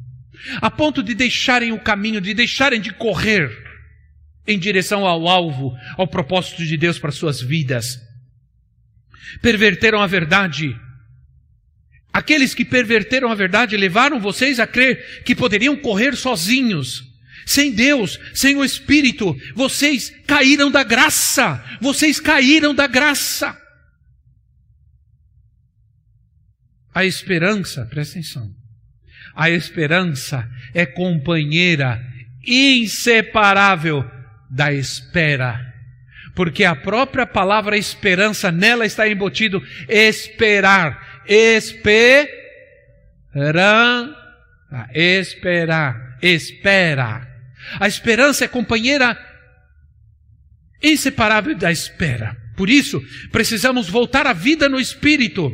a 0.62 0.70
ponto 0.70 1.02
de 1.02 1.16
deixarem 1.16 1.72
o 1.72 1.80
caminho, 1.80 2.22
de 2.22 2.36
deixarem 2.36 2.80
de 2.80 2.94
correr 2.94 3.69
em 4.50 4.58
direção 4.58 5.06
ao 5.06 5.28
alvo, 5.28 5.78
ao 5.96 6.08
propósito 6.08 6.66
de 6.66 6.76
Deus 6.76 6.98
para 6.98 7.12
suas 7.12 7.40
vidas. 7.40 8.00
Perverteram 9.42 10.02
a 10.02 10.08
verdade. 10.08 10.76
Aqueles 12.12 12.56
que 12.56 12.66
perverteram 12.66 13.32
a 13.32 13.36
verdade 13.36 13.78
levaram 13.78 14.20
vocês 14.20 14.60
a 14.60 14.66
crer 14.66 15.24
que 15.24 15.36
poderiam 15.36 15.78
correr 15.78 16.16
sozinhos, 16.16 17.04
sem 17.46 17.72
Deus, 17.72 18.20
sem 18.34 18.56
o 18.58 18.66
Espírito. 18.66 19.38
Vocês 19.56 20.12
caíram 20.26 20.72
da 20.72 20.84
graça. 20.84 21.64
Vocês 21.80 22.20
caíram 22.20 22.74
da 22.74 22.88
graça. 22.88 23.56
A 26.94 27.06
esperança, 27.06 27.86
presta 27.86 28.18
atenção. 28.18 28.50
A 29.36 29.50
esperança 29.52 30.50
é 30.74 30.88
companheira 30.88 32.04
inseparável 32.44 34.04
da 34.50 34.74
espera. 34.74 35.74
Porque 36.36 36.64
a 36.64 36.76
própria 36.76 37.26
palavra 37.26 37.78
esperança, 37.78 38.52
nela 38.52 38.86
está 38.86 39.08
embutido 39.08 39.62
esperar. 39.88 41.22
Esperar. 41.28 42.38
Esperar. 44.94 46.18
Espera. 46.22 47.28
A 47.80 47.88
esperança 47.88 48.46
é 48.46 48.48
companheira 48.48 49.18
inseparável 50.82 51.56
da 51.56 51.72
espera. 51.72 52.38
Por 52.56 52.70
isso, 52.70 53.02
precisamos 53.32 53.90
voltar 53.90 54.26
à 54.28 54.34
vida 54.34 54.68
no 54.70 54.80
espírito. 54.80 55.52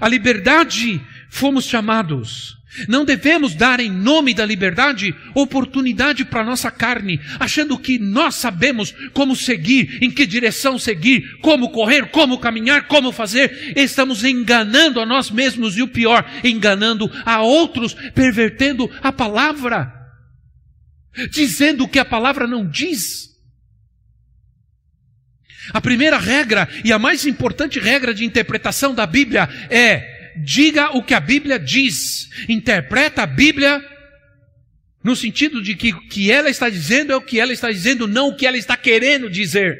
A 0.00 0.08
liberdade 0.08 1.00
fomos 1.34 1.64
chamados. 1.64 2.56
Não 2.88 3.04
devemos 3.04 3.54
dar 3.54 3.80
em 3.80 3.90
nome 3.90 4.32
da 4.32 4.46
liberdade 4.46 5.14
oportunidade 5.34 6.24
para 6.24 6.44
nossa 6.44 6.70
carne, 6.70 7.20
achando 7.38 7.78
que 7.78 7.98
nós 7.98 8.36
sabemos 8.36 8.94
como 9.12 9.34
seguir, 9.34 9.98
em 10.00 10.10
que 10.10 10.26
direção 10.26 10.78
seguir, 10.78 11.38
como 11.40 11.70
correr, 11.70 12.10
como 12.10 12.38
caminhar, 12.38 12.86
como 12.86 13.12
fazer. 13.12 13.74
Estamos 13.76 14.24
enganando 14.24 15.00
a 15.00 15.06
nós 15.06 15.30
mesmos 15.30 15.76
e 15.76 15.82
o 15.82 15.88
pior, 15.88 16.24
enganando 16.42 17.10
a 17.24 17.42
outros, 17.42 17.94
pervertendo 18.14 18.90
a 19.02 19.12
palavra, 19.12 19.92
dizendo 21.30 21.84
o 21.84 21.88
que 21.88 21.98
a 21.98 22.04
palavra 22.04 22.46
não 22.46 22.68
diz. 22.68 23.34
A 25.72 25.80
primeira 25.80 26.18
regra 26.18 26.68
e 26.84 26.92
a 26.92 26.98
mais 26.98 27.24
importante 27.24 27.80
regra 27.80 28.12
de 28.12 28.24
interpretação 28.24 28.94
da 28.94 29.06
Bíblia 29.06 29.48
é 29.70 30.13
diga 30.36 30.96
o 30.96 31.02
que 31.02 31.14
a 31.14 31.20
Bíblia 31.20 31.58
diz, 31.58 32.28
interpreta 32.48 33.22
a 33.22 33.26
Bíblia 33.26 33.82
no 35.02 35.14
sentido 35.14 35.62
de 35.62 35.74
que 35.74 35.92
o 35.92 36.08
que 36.08 36.32
ela 36.32 36.48
está 36.48 36.70
dizendo 36.70 37.12
é 37.12 37.16
o 37.16 37.20
que 37.20 37.38
ela 37.38 37.52
está 37.52 37.70
dizendo, 37.70 38.08
não 38.08 38.28
o 38.28 38.36
que 38.36 38.46
ela 38.46 38.56
está 38.56 38.74
querendo 38.74 39.28
dizer. 39.28 39.78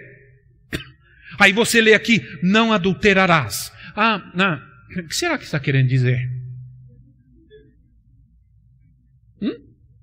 Aí 1.39 1.51
você 1.51 1.81
lê 1.81 1.95
aqui, 1.95 2.23
não 2.43 2.73
adulterarás. 2.73 3.73
Ah, 3.97 4.31
não. 4.35 4.61
O 5.03 5.09
que 5.09 5.17
será 5.17 5.39
que 5.39 5.45
está 5.45 5.59
querendo 5.59 5.89
dizer? 5.89 6.31
Hum? 9.41 9.57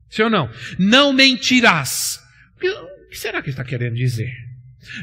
Sim 0.09 0.23
ou 0.23 0.29
não? 0.29 0.49
Não 0.79 1.13
mentirás. 1.13 2.19
O 2.55 3.09
que 3.09 3.17
será 3.17 3.43
que 3.43 3.51
está 3.51 3.63
querendo 3.63 3.95
dizer? 3.95 4.33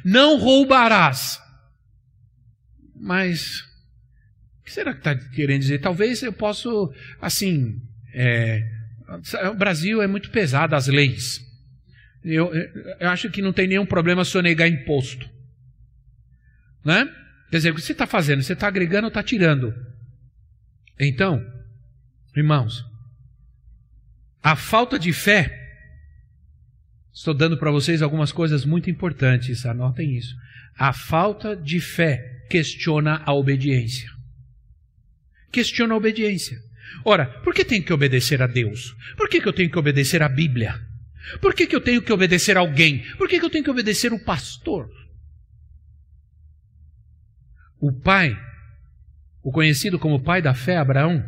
Não 0.05 0.37
roubarás. 0.37 1.41
Mas 2.95 3.68
que 4.69 4.75
será 4.75 4.93
que 4.93 4.99
está 4.99 5.17
querendo 5.17 5.63
dizer? 5.63 5.79
Talvez 5.79 6.23
eu 6.23 6.33
possa, 6.33 6.69
assim, 7.23 7.81
é, 8.13 8.71
o 9.51 9.55
Brasil 9.55 10.03
é 10.03 10.07
muito 10.07 10.31
pesado 10.31 10.77
as 10.77 10.87
leis. 10.87 11.41
Eu, 12.23 12.53
eu, 12.55 13.09
acho 13.09 13.31
que 13.31 13.41
não 13.41 13.53
tem 13.53 13.67
nenhum 13.67 13.87
problema 13.87 14.25
sonegar 14.25 14.69
imposto. 14.69 15.29
Né? 16.85 17.11
Quer 17.51 17.57
dizer, 17.57 17.71
o 17.71 17.75
que 17.75 17.81
você 17.81 17.93
está 17.93 18.07
fazendo? 18.07 18.43
Você 18.43 18.53
está 18.53 18.69
agregando 18.69 19.07
ou 19.07 19.09
está 19.09 19.23
tirando? 19.23 19.75
Então, 21.01 21.43
irmãos, 22.37 22.85
a 24.43 24.55
falta 24.55 24.99
de 24.99 25.15
fé, 25.15 25.51
estou 27.11 27.33
dando 27.33 27.57
para 27.57 27.71
vocês 27.71 28.03
algumas 28.03 28.33
coisas 28.33 28.67
muito 28.67 28.91
importantes, 28.91 29.65
anotem 29.65 30.15
isso. 30.15 30.37
A 30.77 30.93
falta 30.93 31.57
de 31.57 31.81
fé 31.81 32.45
questiona 32.51 33.23
a 33.25 33.33
obediência 33.33 34.18
questiona 35.51 35.95
a 35.95 35.97
obediência. 35.97 36.59
Ora, 37.05 37.27
por 37.27 37.55
que 37.55 37.65
tenho 37.65 37.83
que 37.83 37.93
obedecer 37.93 38.43
a 38.43 38.47
Deus? 38.47 38.95
Por 39.17 39.29
que, 39.29 39.41
que 39.41 39.49
eu 39.49 39.53
tenho 39.53 39.71
que 39.71 39.79
obedecer 39.79 40.23
à 40.23 40.29
Bíblia? 40.29 40.81
Por 41.41 41.55
que, 41.55 41.67
que 41.67 41.77
eu 41.77 41.81
tenho 41.81 42.03
que 42.03 42.13
obedecer 42.13 42.57
a 42.57 42.61
alguém? 42.61 43.03
Por 43.17 43.29
que, 43.29 43.39
que 43.39 43.45
eu 43.45 43.51
tenho 43.51 43.65
que 43.65 43.71
obedecer 43.71 44.13
o 44.13 44.19
pastor? 44.19 44.91
O 47.81 47.93
pai, 47.93 48.37
o 49.43 49.53
conhecido 49.53 49.99
como 49.99 50.23
pai 50.23 50.43
da 50.43 50.55
fé, 50.55 50.77
Abraão, 50.77 51.27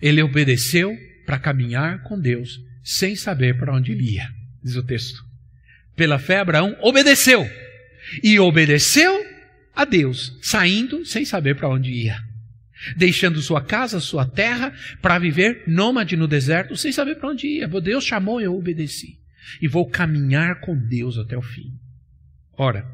ele 0.00 0.22
obedeceu 0.22 0.96
para 1.26 1.38
caminhar 1.38 2.02
com 2.02 2.18
Deus 2.18 2.60
sem 2.82 3.14
saber 3.14 3.58
para 3.58 3.74
onde 3.74 3.92
ele 3.92 4.14
ia, 4.14 4.28
diz 4.62 4.74
o 4.74 4.82
texto. 4.82 5.22
Pela 5.94 6.18
fé, 6.18 6.38
Abraão 6.38 6.76
obedeceu. 6.80 7.46
E 8.22 8.40
obedeceu 8.40 9.24
a 9.76 9.84
Deus, 9.84 10.36
saindo 10.42 11.04
sem 11.04 11.24
saber 11.24 11.54
para 11.56 11.68
onde 11.68 11.92
ia 11.92 12.29
deixando 12.96 13.40
sua 13.40 13.62
casa, 13.62 14.00
sua 14.00 14.26
terra, 14.26 14.72
para 15.00 15.18
viver 15.18 15.64
nômade 15.66 16.16
no 16.16 16.26
deserto, 16.26 16.76
sem 16.76 16.92
saber 16.92 17.16
para 17.16 17.30
onde 17.30 17.46
ia. 17.46 17.68
Deus 17.68 18.04
chamou, 18.04 18.40
eu 18.40 18.56
obedeci. 18.56 19.18
E 19.60 19.68
vou 19.68 19.88
caminhar 19.88 20.60
com 20.60 20.76
Deus 20.76 21.18
até 21.18 21.36
o 21.36 21.42
fim. 21.42 21.72
Ora, 22.56 22.86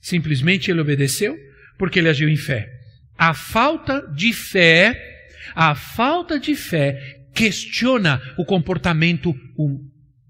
simplesmente 0.00 0.70
ele 0.70 0.80
obedeceu 0.80 1.36
porque 1.78 1.98
ele 1.98 2.08
agiu 2.08 2.28
em 2.28 2.36
fé. 2.36 2.70
A 3.16 3.34
falta 3.34 4.06
de 4.14 4.32
fé, 4.32 5.26
a 5.54 5.74
falta 5.74 6.38
de 6.38 6.54
fé 6.54 7.26
questiona 7.34 8.20
o 8.36 8.44
comportamento 8.44 9.34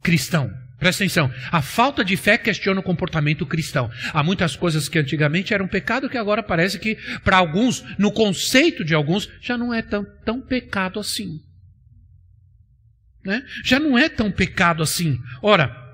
cristão. 0.02 0.52
Presta 0.78 1.02
atenção, 1.02 1.32
a 1.50 1.60
falta 1.60 2.04
de 2.04 2.16
fé 2.16 2.38
questiona 2.38 2.78
o 2.78 2.84
comportamento 2.84 3.44
cristão. 3.44 3.90
Há 4.12 4.22
muitas 4.22 4.54
coisas 4.54 4.88
que 4.88 4.98
antigamente 4.98 5.52
eram 5.52 5.66
pecado 5.66 6.08
que 6.08 6.16
agora 6.16 6.42
parece 6.42 6.78
que, 6.78 6.96
para 7.24 7.36
alguns, 7.36 7.84
no 7.98 8.12
conceito 8.12 8.84
de 8.84 8.94
alguns, 8.94 9.28
já 9.40 9.58
não 9.58 9.74
é 9.74 9.82
tão, 9.82 10.06
tão 10.24 10.40
pecado 10.40 11.00
assim. 11.00 11.40
Né? 13.24 13.44
Já 13.64 13.80
não 13.80 13.98
é 13.98 14.08
tão 14.08 14.30
pecado 14.30 14.82
assim. 14.82 15.18
Ora, 15.42 15.87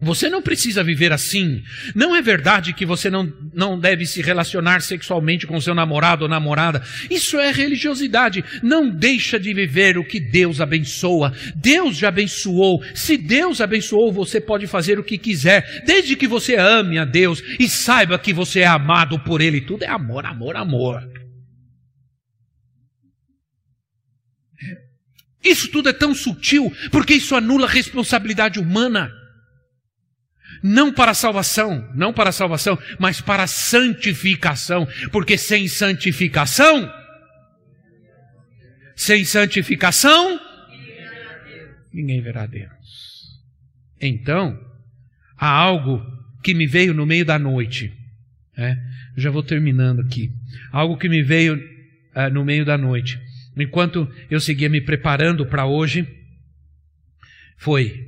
você 0.00 0.30
não 0.30 0.40
precisa 0.40 0.84
viver 0.84 1.12
assim. 1.12 1.62
Não 1.94 2.14
é 2.14 2.22
verdade 2.22 2.72
que 2.72 2.86
você 2.86 3.10
não, 3.10 3.32
não 3.52 3.78
deve 3.78 4.06
se 4.06 4.22
relacionar 4.22 4.80
sexualmente 4.80 5.44
com 5.46 5.60
seu 5.60 5.74
namorado 5.74 6.22
ou 6.22 6.30
namorada. 6.30 6.82
Isso 7.10 7.36
é 7.38 7.50
religiosidade. 7.50 8.44
Não 8.62 8.88
deixa 8.88 9.40
de 9.40 9.52
viver 9.52 9.98
o 9.98 10.04
que 10.04 10.20
Deus 10.20 10.60
abençoa. 10.60 11.32
Deus 11.56 11.96
já 11.96 12.08
abençoou. 12.08 12.80
Se 12.94 13.16
Deus 13.16 13.60
abençoou, 13.60 14.12
você 14.12 14.40
pode 14.40 14.68
fazer 14.68 15.00
o 15.00 15.04
que 15.04 15.18
quiser, 15.18 15.82
desde 15.84 16.14
que 16.14 16.28
você 16.28 16.54
ame 16.54 16.96
a 16.96 17.04
Deus 17.04 17.42
e 17.58 17.68
saiba 17.68 18.18
que 18.18 18.32
você 18.32 18.60
é 18.60 18.66
amado 18.66 19.18
por 19.24 19.40
Ele. 19.40 19.60
Tudo 19.60 19.82
é 19.82 19.88
amor, 19.88 20.24
amor, 20.24 20.54
amor. 20.54 21.02
Isso 25.42 25.68
tudo 25.70 25.88
é 25.88 25.92
tão 25.92 26.14
sutil 26.14 26.72
porque 26.92 27.14
isso 27.14 27.34
anula 27.34 27.66
a 27.66 27.70
responsabilidade 27.70 28.60
humana 28.60 29.17
não 30.62 30.92
para 30.92 31.14
salvação, 31.14 31.88
não 31.94 32.12
para 32.12 32.32
salvação, 32.32 32.78
mas 32.98 33.20
para 33.20 33.46
santificação, 33.46 34.86
porque 35.12 35.38
sem 35.38 35.68
santificação, 35.68 36.92
sem 38.96 39.24
santificação, 39.24 40.40
ninguém 41.92 42.20
verá 42.20 42.46
Deus. 42.46 42.68
Então, 44.00 44.58
há 45.36 45.48
algo 45.48 46.04
que 46.42 46.54
me 46.54 46.66
veio 46.66 46.94
no 46.94 47.06
meio 47.06 47.24
da 47.24 47.38
noite, 47.38 47.92
né? 48.56 48.76
Já 49.16 49.30
vou 49.30 49.42
terminando 49.42 50.00
aqui. 50.00 50.32
Algo 50.70 50.96
que 50.96 51.08
me 51.08 51.22
veio 51.22 51.56
uh, 51.56 52.32
no 52.32 52.44
meio 52.44 52.64
da 52.64 52.78
noite, 52.78 53.20
enquanto 53.56 54.08
eu 54.30 54.38
seguia 54.38 54.68
me 54.68 54.80
preparando 54.80 55.44
para 55.46 55.66
hoje, 55.66 56.06
foi 57.56 58.07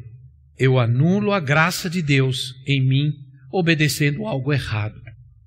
eu 0.61 0.79
anulo 0.79 1.33
a 1.33 1.41
graça 1.41 1.89
de 1.89 2.03
Deus 2.03 2.55
em 2.67 2.87
mim, 2.87 3.15
obedecendo 3.51 4.27
algo 4.27 4.53
errado, 4.53 5.01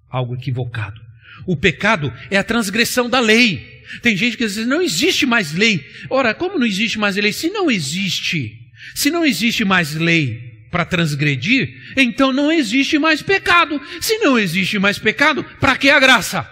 algo 0.09 0.33
equivocado. 0.33 0.99
O 1.45 1.55
pecado 1.55 2.11
é 2.31 2.37
a 2.37 2.43
transgressão 2.43 3.07
da 3.07 3.19
lei. 3.19 3.83
Tem 4.01 4.17
gente 4.17 4.35
que 4.35 4.45
diz, 4.45 4.65
não 4.65 4.81
existe 4.81 5.27
mais 5.27 5.53
lei. 5.53 5.85
Ora, 6.09 6.33
como 6.33 6.57
não 6.57 6.65
existe 6.65 6.97
mais 6.97 7.15
lei? 7.15 7.31
Se 7.31 7.51
não 7.51 7.69
existe, 7.69 8.57
se 8.95 9.11
não 9.11 9.23
existe 9.23 9.63
mais 9.63 9.93
lei 9.93 10.51
para 10.71 10.83
transgredir, 10.83 11.69
então 11.95 12.33
não 12.33 12.51
existe 12.51 12.97
mais 12.97 13.21
pecado. 13.21 13.79
Se 14.01 14.17
não 14.17 14.39
existe 14.39 14.79
mais 14.79 14.97
pecado, 14.97 15.43
para 15.59 15.77
que 15.77 15.91
a 15.91 15.99
graça? 15.99 16.49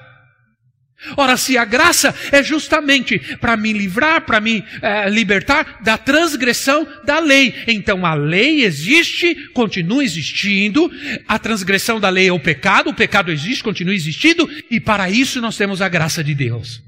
Ora, 1.17 1.35
se 1.35 1.57
a 1.57 1.65
graça 1.65 2.13
é 2.31 2.43
justamente 2.43 3.19
para 3.37 3.57
me 3.57 3.73
livrar, 3.73 4.21
para 4.21 4.39
me 4.39 4.63
é, 4.81 5.09
libertar 5.09 5.81
da 5.83 5.97
transgressão 5.97 6.87
da 7.03 7.19
lei, 7.19 7.53
então 7.67 8.05
a 8.05 8.13
lei 8.13 8.63
existe, 8.63 9.49
continua 9.53 10.03
existindo, 10.03 10.91
a 11.27 11.39
transgressão 11.39 11.99
da 11.99 12.09
lei 12.09 12.27
é 12.27 12.33
o 12.33 12.39
pecado, 12.39 12.89
o 12.89 12.93
pecado 12.93 13.31
existe, 13.31 13.63
continua 13.63 13.95
existindo, 13.95 14.47
e 14.69 14.79
para 14.79 15.09
isso 15.09 15.41
nós 15.41 15.57
temos 15.57 15.81
a 15.81 15.89
graça 15.89 16.23
de 16.23 16.35
Deus. 16.35 16.83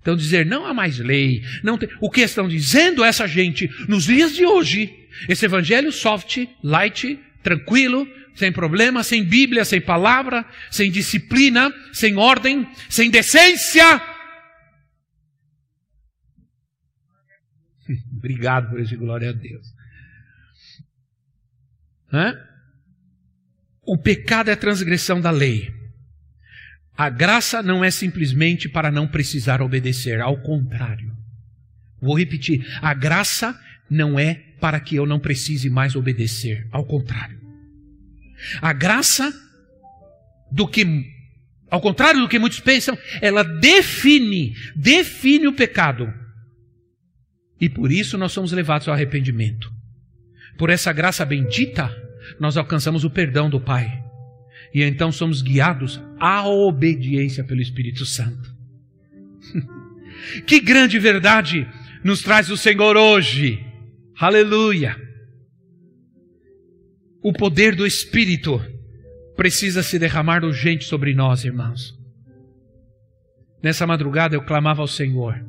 Então 0.00 0.16
dizer 0.16 0.46
não 0.46 0.64
há 0.64 0.72
mais 0.72 0.98
lei, 0.98 1.42
não 1.62 1.76
tem, 1.76 1.88
o 2.00 2.10
que 2.10 2.22
estão 2.22 2.48
dizendo 2.48 3.04
essa 3.04 3.26
gente 3.26 3.70
nos 3.86 4.04
dias 4.04 4.34
de 4.34 4.46
hoje, 4.46 4.90
esse 5.28 5.44
evangelho 5.44 5.92
soft, 5.92 6.46
light, 6.64 7.18
tranquilo, 7.42 8.08
sem 8.40 8.50
problema, 8.50 9.04
sem 9.04 9.22
Bíblia, 9.22 9.64
sem 9.66 9.80
palavra, 9.80 10.44
sem 10.70 10.90
disciplina, 10.90 11.70
sem 11.92 12.16
ordem, 12.16 12.66
sem 12.88 13.10
decência. 13.10 13.84
Obrigado 18.16 18.70
por 18.70 18.80
isso, 18.80 18.96
glória 18.96 19.28
a 19.28 19.32
Deus. 19.32 19.66
Hã? 22.12 22.34
O 23.82 23.98
pecado 23.98 24.48
é 24.48 24.54
a 24.54 24.56
transgressão 24.56 25.20
da 25.20 25.30
lei. 25.30 25.72
A 26.96 27.10
graça 27.10 27.62
não 27.62 27.84
é 27.84 27.90
simplesmente 27.90 28.68
para 28.68 28.90
não 28.90 29.06
precisar 29.06 29.60
obedecer, 29.60 30.20
ao 30.20 30.40
contrário. 30.42 31.14
Vou 32.00 32.18
repetir: 32.18 32.66
a 32.80 32.94
graça 32.94 33.58
não 33.90 34.18
é 34.18 34.34
para 34.60 34.80
que 34.80 34.96
eu 34.96 35.04
não 35.04 35.20
precise 35.20 35.68
mais 35.68 35.94
obedecer, 35.94 36.66
ao 36.70 36.86
contrário. 36.86 37.39
A 38.60 38.72
graça, 38.72 39.32
do 40.50 40.66
que, 40.66 40.84
ao 41.70 41.80
contrário 41.80 42.20
do 42.20 42.28
que 42.28 42.38
muitos 42.38 42.60
pensam, 42.60 42.98
ela 43.20 43.42
define, 43.42 44.54
define 44.74 45.46
o 45.46 45.52
pecado. 45.52 46.12
E 47.60 47.68
por 47.68 47.92
isso 47.92 48.16
nós 48.16 48.32
somos 48.32 48.52
levados 48.52 48.88
ao 48.88 48.94
arrependimento. 48.94 49.70
Por 50.56 50.70
essa 50.70 50.92
graça 50.92 51.24
bendita, 51.24 51.94
nós 52.38 52.56
alcançamos 52.56 53.04
o 53.04 53.10
perdão 53.10 53.48
do 53.50 53.60
Pai. 53.60 54.02
E 54.72 54.82
então 54.82 55.10
somos 55.10 55.42
guiados 55.42 56.00
à 56.18 56.46
obediência 56.46 57.44
pelo 57.44 57.60
Espírito 57.60 58.06
Santo. 58.06 58.54
que 60.46 60.60
grande 60.60 60.98
verdade 60.98 61.66
nos 62.04 62.22
traz 62.22 62.50
o 62.50 62.56
Senhor 62.56 62.96
hoje. 62.96 63.64
Aleluia. 64.18 65.09
O 67.22 67.34
poder 67.34 67.76
do 67.76 67.86
Espírito 67.86 68.58
precisa 69.36 69.82
se 69.82 69.98
derramar 69.98 70.42
urgente 70.42 70.84
sobre 70.84 71.12
nós, 71.14 71.44
irmãos. 71.44 71.94
Nessa 73.62 73.86
madrugada 73.86 74.34
eu 74.34 74.42
clamava 74.42 74.80
ao 74.80 74.88
Senhor, 74.88 75.44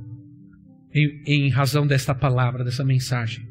em, 0.94 1.24
em 1.26 1.50
razão 1.50 1.88
desta 1.88 2.14
palavra, 2.14 2.66
dessa 2.66 2.84
mensagem. 2.84 3.48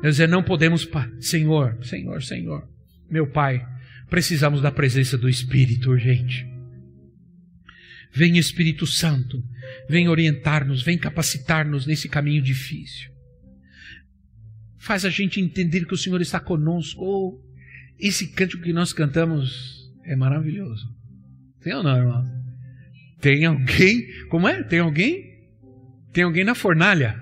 Eu 0.00 0.10
dizia: 0.10 0.28
não 0.28 0.44
podemos, 0.44 0.88
Senhor, 1.18 1.76
Senhor, 1.82 2.22
Senhor, 2.22 2.68
meu 3.10 3.26
Pai, 3.26 3.66
precisamos 4.08 4.60
da 4.60 4.70
presença 4.70 5.18
do 5.18 5.28
Espírito 5.28 5.90
urgente. 5.90 6.46
Vem 8.12 8.38
Espírito 8.38 8.86
Santo, 8.86 9.42
vem 9.88 10.08
orientar-nos, 10.08 10.82
vem 10.82 10.96
capacitar-nos 10.96 11.84
nesse 11.84 12.08
caminho 12.08 12.42
difícil 12.42 13.09
faz 14.80 15.04
a 15.04 15.10
gente 15.10 15.40
entender 15.40 15.84
que 15.84 15.94
o 15.94 15.98
Senhor 15.98 16.20
está 16.20 16.40
conosco. 16.40 17.00
Oh, 17.04 17.40
esse 17.98 18.32
cântico 18.32 18.62
que 18.62 18.72
nós 18.72 18.92
cantamos 18.92 19.90
é 20.04 20.16
maravilhoso. 20.16 20.86
Tem 21.62 21.74
ou 21.74 21.82
não, 21.82 21.96
irmão? 21.96 22.24
Tem 23.20 23.44
alguém? 23.44 24.06
Como 24.30 24.48
é? 24.48 24.62
Tem 24.64 24.80
alguém? 24.80 25.38
Tem 26.12 26.24
alguém 26.24 26.44
na 26.44 26.54
fornalha? 26.54 27.14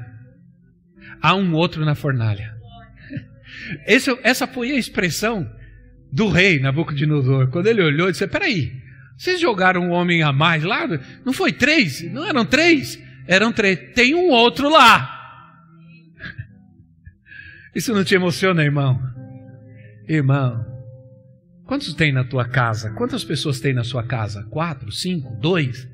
Há 1.21 1.35
um 1.35 1.53
outro 1.55 1.85
na 1.85 1.97
fornalha. 1.97 2.55
Esse, 3.87 4.17
essa 4.23 4.47
foi 4.47 4.71
a 4.71 4.79
expressão 4.79 5.51
do 6.13 6.29
rei 6.29 6.61
Nabucodonosor. 6.61 7.51
Quando 7.51 7.67
ele 7.67 7.83
olhou, 7.83 8.07
ele 8.07 8.13
disse: 8.13 8.29
Peraí, 8.29 8.73
vocês 9.17 9.41
jogaram 9.41 9.83
um 9.83 9.91
homem 9.91 10.23
a 10.23 10.33
mais 10.33 10.63
lá? 10.63 10.87
Não 11.25 11.33
foi 11.33 11.53
três? 11.53 12.03
Não 12.13 12.25
eram 12.25 12.47
três? 12.47 13.03
Eram 13.27 13.53
três. 13.53 13.93
Tem 13.95 14.15
um 14.15 14.29
outro 14.29 14.71
lá. 14.71 15.18
Isso 17.75 17.93
não 17.93 18.05
te 18.05 18.15
emociona, 18.15 18.65
irmão? 18.65 18.99
Irmão, 20.09 20.65
quantos 21.65 21.93
tem 21.95 22.13
na 22.13 22.23
tua 22.25 22.49
casa? 22.49 22.91
Quantas 22.93 23.25
pessoas 23.25 23.61
tem 23.61 23.75
na 23.75 23.85
sua 23.85 24.03
casa? 24.03 24.45
Quatro, 24.45 24.91
cinco, 24.91 25.37
dois? 25.37 25.87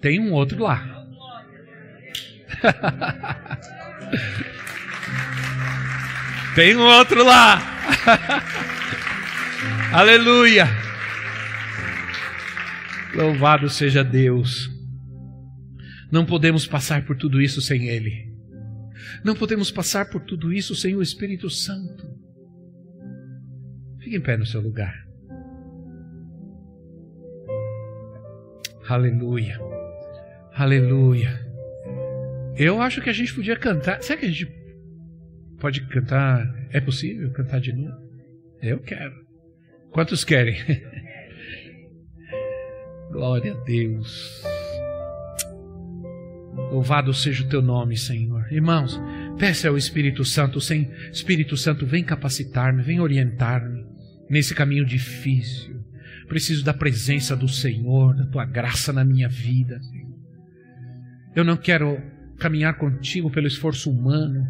Tem 0.00 0.18
um 0.18 0.32
outro 0.32 0.60
lá. 0.62 1.06
tem 6.56 6.76
um 6.76 6.82
outro 6.82 7.24
lá. 7.24 7.62
Aleluia. 9.92 10.68
Louvado 13.14 13.68
seja 13.68 14.02
Deus. 14.02 14.68
Não 16.10 16.26
podemos 16.26 16.66
passar 16.66 17.04
por 17.04 17.16
tudo 17.16 17.40
isso 17.40 17.62
sem 17.62 17.88
Ele. 17.88 18.31
Não 19.24 19.36
podemos 19.36 19.70
passar 19.70 20.10
por 20.10 20.22
tudo 20.22 20.52
isso 20.52 20.74
sem 20.74 20.96
o 20.96 21.02
Espírito 21.02 21.48
Santo. 21.48 22.04
Fique 24.00 24.16
em 24.16 24.20
pé 24.20 24.36
no 24.36 24.44
seu 24.44 24.60
lugar. 24.60 24.92
Aleluia. 28.88 29.60
Aleluia. 30.54 31.52
Eu 32.56 32.82
acho 32.82 33.00
que 33.00 33.08
a 33.08 33.12
gente 33.12 33.34
podia 33.34 33.56
cantar. 33.56 34.02
Será 34.02 34.18
que 34.18 34.26
a 34.26 34.28
gente 34.28 34.52
pode 35.58 35.86
cantar? 35.86 36.44
É 36.70 36.80
possível 36.80 37.30
cantar 37.32 37.60
de 37.60 37.72
novo? 37.72 37.96
Eu 38.60 38.80
quero. 38.80 39.14
Quantos 39.90 40.24
querem? 40.24 40.56
Glória 43.10 43.52
a 43.52 43.64
Deus. 43.64 44.42
Louvado 46.54 47.12
seja 47.14 47.44
o 47.44 47.48
teu 47.48 47.62
nome, 47.62 47.96
Senhor. 47.96 48.46
Irmãos, 48.50 49.00
peça 49.38 49.68
ao 49.68 49.76
Espírito 49.76 50.24
Santo, 50.24 50.60
sem 50.60 50.90
Espírito 51.10 51.56
Santo, 51.56 51.86
vem 51.86 52.04
capacitar-me, 52.04 52.82
vem 52.82 53.00
orientar-me 53.00 53.86
nesse 54.28 54.54
caminho 54.54 54.84
difícil. 54.84 55.82
Preciso 56.28 56.64
da 56.64 56.72
presença 56.72 57.36
do 57.36 57.48
Senhor, 57.48 58.14
da 58.16 58.26
tua 58.26 58.44
graça 58.44 58.92
na 58.92 59.04
minha 59.04 59.28
vida. 59.28 59.80
Eu 61.34 61.44
não 61.44 61.56
quero 61.56 62.00
caminhar 62.38 62.76
contigo 62.76 63.30
pelo 63.30 63.46
esforço 63.46 63.90
humano, 63.90 64.46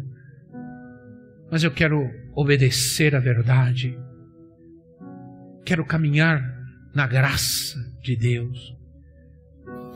mas 1.51 1.63
eu 1.63 1.71
quero 1.71 2.09
obedecer 2.35 3.15
à 3.15 3.19
verdade. 3.19 3.97
Quero 5.65 5.85
caminhar 5.85 6.41
na 6.93 7.07
graça 7.07 7.77
de 8.01 8.15
Deus, 8.15 8.75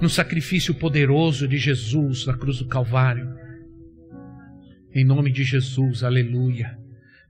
no 0.02 0.10
sacrifício 0.10 0.76
poderoso 0.76 1.48
de 1.48 1.58
Jesus 1.58 2.26
na 2.26 2.38
cruz 2.38 2.60
do 2.60 2.68
Calvário. 2.68 3.36
Em 4.94 5.04
nome 5.04 5.32
de 5.32 5.44
Jesus, 5.44 6.04
aleluia. 6.04 6.78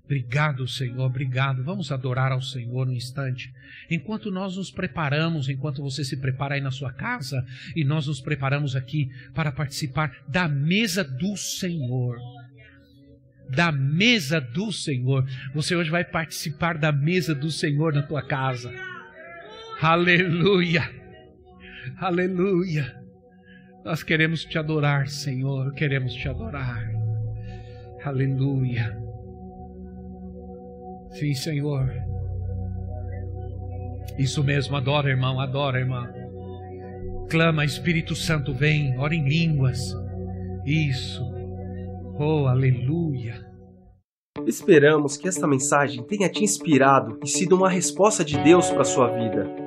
Obrigado, 0.03 0.65
Senhor, 0.67 1.01
obrigado. 1.01 1.63
Vamos 1.63 1.91
adorar 1.91 2.31
ao 2.31 2.41
Senhor 2.41 2.87
um 2.87 2.93
instante. 2.93 3.51
Enquanto 3.89 4.31
nós 4.31 4.55
nos 4.55 4.71
preparamos, 4.71 5.49
enquanto 5.49 5.81
você 5.81 6.03
se 6.03 6.15
prepara 6.15 6.55
aí 6.55 6.61
na 6.61 6.71
sua 6.71 6.93
casa, 6.93 7.45
e 7.75 7.83
nós 7.83 8.07
nos 8.07 8.21
preparamos 8.21 8.75
aqui 8.75 9.09
para 9.33 9.51
participar 9.51 10.11
da 10.27 10.47
mesa 10.47 11.03
do 11.03 11.35
Senhor. 11.35 12.17
Da 13.49 13.69
mesa 13.69 14.39
do 14.39 14.71
Senhor. 14.71 15.25
Você 15.53 15.75
hoje 15.75 15.89
vai 15.89 16.05
participar 16.05 16.77
da 16.77 16.91
mesa 16.91 17.35
do 17.35 17.51
Senhor 17.51 17.93
na 17.93 18.01
tua 18.01 18.21
casa. 18.21 18.73
Aleluia. 19.81 20.96
Aleluia. 21.97 22.95
Nós 23.83 24.03
queremos 24.03 24.43
te 24.43 24.57
adorar, 24.57 25.07
Senhor, 25.07 25.73
queremos 25.73 26.13
te 26.13 26.27
adorar. 26.27 26.91
Aleluia. 28.03 28.97
Sim, 31.11 31.33
Senhor. 31.33 31.89
Isso 34.17 34.43
mesmo, 34.43 34.75
adora, 34.75 35.09
irmão, 35.09 35.39
adora, 35.39 35.79
irmão. 35.79 36.07
Clama, 37.29 37.65
Espírito 37.65 38.15
Santo, 38.15 38.53
vem, 38.53 38.97
ora 38.97 39.13
em 39.13 39.27
línguas. 39.27 39.95
Isso. 40.65 41.23
Oh, 42.19 42.47
aleluia. 42.47 43.45
Esperamos 44.45 45.17
que 45.17 45.27
esta 45.27 45.47
mensagem 45.47 46.03
tenha 46.03 46.29
te 46.29 46.43
inspirado 46.43 47.19
e 47.23 47.27
sido 47.27 47.55
uma 47.55 47.69
resposta 47.69 48.23
de 48.23 48.37
Deus 48.43 48.69
para 48.69 48.81
a 48.81 48.85
sua 48.85 49.07
vida. 49.09 49.66